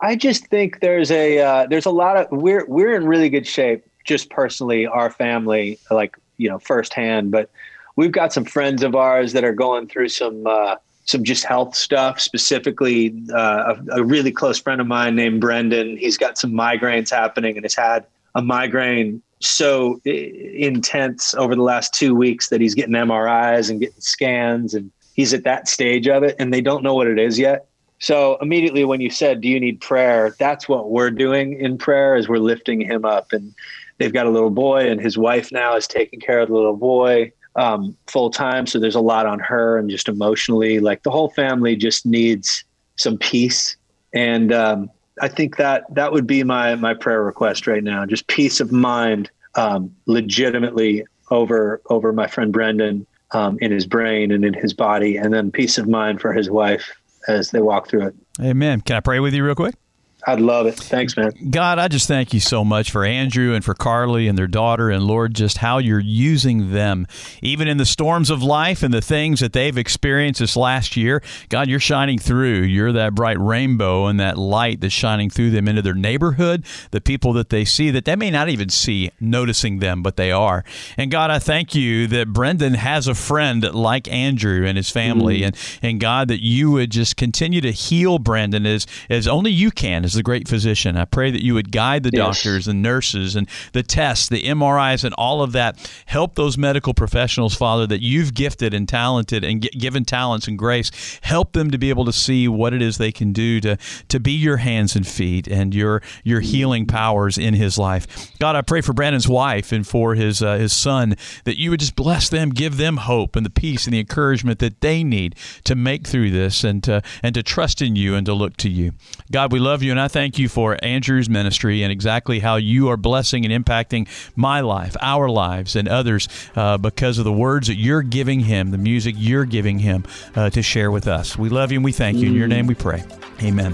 I 0.00 0.14
just 0.14 0.46
think 0.46 0.78
there's 0.78 1.10
a 1.10 1.40
uh, 1.40 1.66
there's 1.66 1.86
a 1.86 1.90
lot 1.90 2.16
of 2.16 2.28
we're 2.30 2.64
we're 2.66 2.94
in 2.94 3.04
really 3.04 3.28
good 3.28 3.44
shape 3.44 3.84
just 4.04 4.30
personally, 4.30 4.86
our 4.86 5.10
family, 5.10 5.80
like 5.90 6.16
you 6.36 6.48
know 6.48 6.60
firsthand. 6.60 7.32
But 7.32 7.50
we've 7.96 8.12
got 8.12 8.32
some 8.32 8.44
friends 8.44 8.84
of 8.84 8.94
ours 8.94 9.32
that 9.32 9.42
are 9.42 9.52
going 9.52 9.88
through 9.88 10.10
some 10.10 10.46
uh, 10.46 10.76
some 11.06 11.24
just 11.24 11.42
health 11.42 11.74
stuff. 11.74 12.20
Specifically, 12.20 13.20
uh, 13.34 13.74
a, 13.90 13.96
a 13.96 14.04
really 14.04 14.30
close 14.30 14.60
friend 14.60 14.80
of 14.80 14.86
mine 14.86 15.16
named 15.16 15.40
Brendan. 15.40 15.96
He's 15.96 16.16
got 16.16 16.38
some 16.38 16.52
migraines 16.52 17.10
happening 17.10 17.56
and 17.56 17.64
has 17.64 17.74
had 17.74 18.06
a 18.34 18.42
migraine 18.42 19.22
so 19.40 20.00
intense 20.04 21.34
over 21.34 21.54
the 21.54 21.62
last 21.62 21.92
two 21.92 22.14
weeks 22.14 22.48
that 22.48 22.60
he's 22.60 22.74
getting 22.74 22.94
MRIs 22.94 23.70
and 23.70 23.80
getting 23.80 24.00
scans 24.00 24.74
and 24.74 24.90
he's 25.14 25.34
at 25.34 25.44
that 25.44 25.68
stage 25.68 26.06
of 26.06 26.22
it 26.22 26.36
and 26.38 26.54
they 26.54 26.60
don't 26.60 26.82
know 26.82 26.94
what 26.94 27.06
it 27.06 27.18
is 27.18 27.38
yet. 27.38 27.66
So 28.02 28.36
immediately 28.40 28.84
when 28.84 29.00
you 29.00 29.10
said, 29.10 29.40
"Do 29.40 29.48
you 29.48 29.60
need 29.60 29.80
prayer?" 29.80 30.34
That's 30.40 30.68
what 30.68 30.90
we're 30.90 31.12
doing 31.12 31.60
in 31.60 31.78
prayer 31.78 32.16
is 32.16 32.28
we're 32.28 32.38
lifting 32.38 32.80
him 32.80 33.04
up, 33.04 33.32
and 33.32 33.54
they've 33.98 34.12
got 34.12 34.26
a 34.26 34.30
little 34.30 34.50
boy, 34.50 34.90
and 34.90 35.00
his 35.00 35.16
wife 35.16 35.52
now 35.52 35.76
is 35.76 35.86
taking 35.86 36.18
care 36.18 36.40
of 36.40 36.48
the 36.48 36.54
little 36.54 36.76
boy 36.76 37.30
um, 37.54 37.96
full 38.08 38.30
time. 38.30 38.66
So 38.66 38.80
there's 38.80 38.96
a 38.96 39.00
lot 39.00 39.26
on 39.26 39.38
her, 39.38 39.78
and 39.78 39.88
just 39.88 40.08
emotionally, 40.08 40.80
like 40.80 41.04
the 41.04 41.12
whole 41.12 41.30
family 41.30 41.76
just 41.76 42.04
needs 42.04 42.64
some 42.96 43.18
peace, 43.18 43.76
and 44.12 44.52
um, 44.52 44.90
I 45.20 45.28
think 45.28 45.56
that 45.56 45.84
that 45.94 46.12
would 46.12 46.26
be 46.26 46.42
my 46.42 46.74
my 46.76 46.94
prayer 46.94 47.22
request 47.22 47.66
right 47.66 47.84
now, 47.84 48.06
just 48.06 48.26
peace 48.26 48.60
of 48.60 48.72
mind, 48.72 49.30
um, 49.54 49.94
legitimately 50.06 51.04
over 51.30 51.82
over 51.90 52.12
my 52.12 52.26
friend 52.26 52.52
Brendan 52.52 53.06
um, 53.32 53.58
in 53.60 53.70
his 53.70 53.86
brain 53.86 54.30
and 54.30 54.44
in 54.44 54.54
his 54.54 54.72
body, 54.72 55.16
and 55.16 55.32
then 55.32 55.50
peace 55.50 55.78
of 55.78 55.88
mind 55.88 56.20
for 56.20 56.32
his 56.32 56.50
wife 56.50 56.92
as 57.28 57.50
they 57.50 57.60
walk 57.60 57.88
through 57.88 58.06
it. 58.06 58.14
Amen. 58.40 58.80
Can 58.80 58.96
I 58.96 59.00
pray 59.00 59.20
with 59.20 59.34
you 59.34 59.44
real 59.44 59.54
quick? 59.54 59.74
I'd 60.24 60.40
love 60.40 60.66
it. 60.66 60.76
Thanks, 60.76 61.16
man. 61.16 61.32
God, 61.50 61.80
I 61.80 61.88
just 61.88 62.06
thank 62.06 62.32
you 62.32 62.38
so 62.38 62.64
much 62.64 62.92
for 62.92 63.04
Andrew 63.04 63.54
and 63.54 63.64
for 63.64 63.74
Carly 63.74 64.28
and 64.28 64.38
their 64.38 64.46
daughter, 64.46 64.88
and 64.88 65.04
Lord, 65.04 65.34
just 65.34 65.58
how 65.58 65.78
you're 65.78 65.98
using 65.98 66.70
them, 66.72 67.08
even 67.42 67.66
in 67.66 67.76
the 67.76 67.84
storms 67.84 68.30
of 68.30 68.40
life 68.40 68.84
and 68.84 68.94
the 68.94 69.00
things 69.00 69.40
that 69.40 69.52
they've 69.52 69.76
experienced 69.76 70.38
this 70.38 70.56
last 70.56 70.96
year. 70.96 71.22
God, 71.48 71.68
you're 71.68 71.80
shining 71.80 72.20
through. 72.20 72.62
You're 72.62 72.92
that 72.92 73.16
bright 73.16 73.40
rainbow 73.40 74.06
and 74.06 74.20
that 74.20 74.38
light 74.38 74.80
that's 74.80 74.94
shining 74.94 75.28
through 75.28 75.50
them 75.50 75.66
into 75.66 75.82
their 75.82 75.94
neighborhood, 75.94 76.64
the 76.92 77.00
people 77.00 77.32
that 77.32 77.48
they 77.48 77.64
see 77.64 77.90
that 77.90 78.04
they 78.04 78.14
may 78.14 78.30
not 78.30 78.48
even 78.48 78.68
see 78.68 79.10
noticing 79.18 79.80
them, 79.80 80.02
but 80.02 80.16
they 80.16 80.30
are. 80.30 80.64
And 80.96 81.10
God, 81.10 81.32
I 81.32 81.40
thank 81.40 81.74
you 81.74 82.06
that 82.06 82.32
Brendan 82.32 82.74
has 82.74 83.08
a 83.08 83.14
friend 83.16 83.74
like 83.74 84.06
Andrew 84.06 84.64
and 84.64 84.76
his 84.76 84.90
family, 84.90 85.40
mm. 85.40 85.46
and 85.46 85.56
and 85.82 86.00
God, 86.00 86.28
that 86.28 86.42
you 86.42 86.70
would 86.70 86.90
just 86.90 87.16
continue 87.16 87.60
to 87.60 87.72
heal 87.72 88.20
Brendan 88.20 88.66
as 88.66 88.86
as 89.10 89.26
only 89.26 89.50
you 89.50 89.72
can 89.72 90.04
as 90.12 90.16
the 90.16 90.22
great 90.22 90.48
physician. 90.48 90.96
I 90.96 91.04
pray 91.04 91.30
that 91.30 91.42
you 91.42 91.54
would 91.54 91.72
guide 91.72 92.02
the 92.02 92.10
Yes. 92.12 92.42
doctors 92.42 92.68
and 92.68 92.82
nurses 92.82 93.34
and 93.36 93.48
the 93.72 93.82
tests, 93.82 94.28
the 94.28 94.42
MRIs, 94.44 95.04
and 95.04 95.14
all 95.14 95.42
of 95.42 95.52
that. 95.52 95.78
Help 96.06 96.34
those 96.34 96.56
medical 96.58 96.94
professionals, 96.94 97.54
Father, 97.54 97.86
that 97.86 98.02
you've 98.02 98.34
gifted 98.34 98.74
and 98.74 98.88
talented 98.88 99.44
and 99.44 99.62
gi- 99.62 99.70
given 99.78 100.04
talents 100.04 100.46
and 100.46 100.58
grace. 100.58 100.90
Help 101.22 101.52
them 101.52 101.70
to 101.70 101.78
be 101.78 101.88
able 101.90 102.04
to 102.04 102.12
see 102.12 102.46
what 102.48 102.74
it 102.74 102.82
is 102.82 102.98
they 102.98 103.12
can 103.12 103.32
do 103.32 103.60
to 103.60 103.76
to 104.08 104.20
be 104.20 104.32
your 104.32 104.58
hands 104.58 104.94
and 104.96 105.06
feet 105.06 105.46
and 105.48 105.74
your 105.74 106.02
your 106.24 106.40
healing 106.40 106.86
powers 106.86 107.38
in 107.38 107.54
his 107.54 107.78
life. 107.78 108.30
God, 108.38 108.56
I 108.56 108.62
pray 108.62 108.80
for 108.80 108.92
Brandon's 108.92 109.28
wife 109.28 109.72
and 109.72 109.86
for 109.86 110.14
his 110.14 110.42
uh, 110.42 110.56
his 110.58 110.72
son 110.72 111.16
that 111.44 111.58
you 111.58 111.70
would 111.70 111.80
just 111.80 111.96
bless 111.96 112.28
them, 112.28 112.50
give 112.50 112.76
them 112.76 112.98
hope 112.98 113.36
and 113.36 113.44
the 113.46 113.50
peace 113.50 113.86
and 113.86 113.94
the 113.94 114.00
encouragement 114.00 114.58
that 114.58 114.80
they 114.80 115.02
need 115.02 115.34
to 115.64 115.74
make 115.74 116.06
through 116.06 116.30
this 116.30 116.64
and 116.64 116.82
to 116.84 117.02
and 117.22 117.34
to 117.34 117.42
trust 117.42 117.80
in 117.80 117.96
you 117.96 118.14
and 118.14 118.26
to 118.26 118.34
look 118.34 118.56
to 118.58 118.68
you. 118.68 118.92
God, 119.30 119.52
we 119.52 119.58
love 119.58 119.82
you 119.82 119.90
and 119.90 120.00
I 120.02 120.08
thank 120.08 120.38
you 120.38 120.48
for 120.48 120.76
Andrew's 120.82 121.30
ministry 121.30 121.82
and 121.82 121.92
exactly 121.92 122.40
how 122.40 122.56
you 122.56 122.88
are 122.88 122.96
blessing 122.96 123.46
and 123.46 123.64
impacting 123.64 124.08
my 124.34 124.60
life, 124.60 124.96
our 125.00 125.28
lives, 125.28 125.76
and 125.76 125.88
others 125.88 126.28
uh, 126.56 126.76
because 126.76 127.18
of 127.18 127.24
the 127.24 127.32
words 127.32 127.68
that 127.68 127.76
you're 127.76 128.02
giving 128.02 128.40
him, 128.40 128.72
the 128.72 128.78
music 128.78 129.14
you're 129.16 129.44
giving 129.44 129.78
him 129.78 130.04
uh, 130.34 130.50
to 130.50 130.60
share 130.60 130.90
with 130.90 131.06
us. 131.06 131.38
We 131.38 131.48
love 131.48 131.70
you 131.70 131.78
and 131.78 131.84
we 131.84 131.92
thank 131.92 132.18
you. 132.18 132.28
In 132.28 132.34
your 132.34 132.48
name 132.48 132.66
we 132.66 132.74
pray. 132.74 133.04
Amen. 133.42 133.72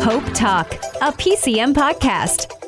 Hope 0.00 0.24
Talk, 0.34 0.74
a 1.00 1.12
PCM 1.12 1.74
podcast. 1.74 2.67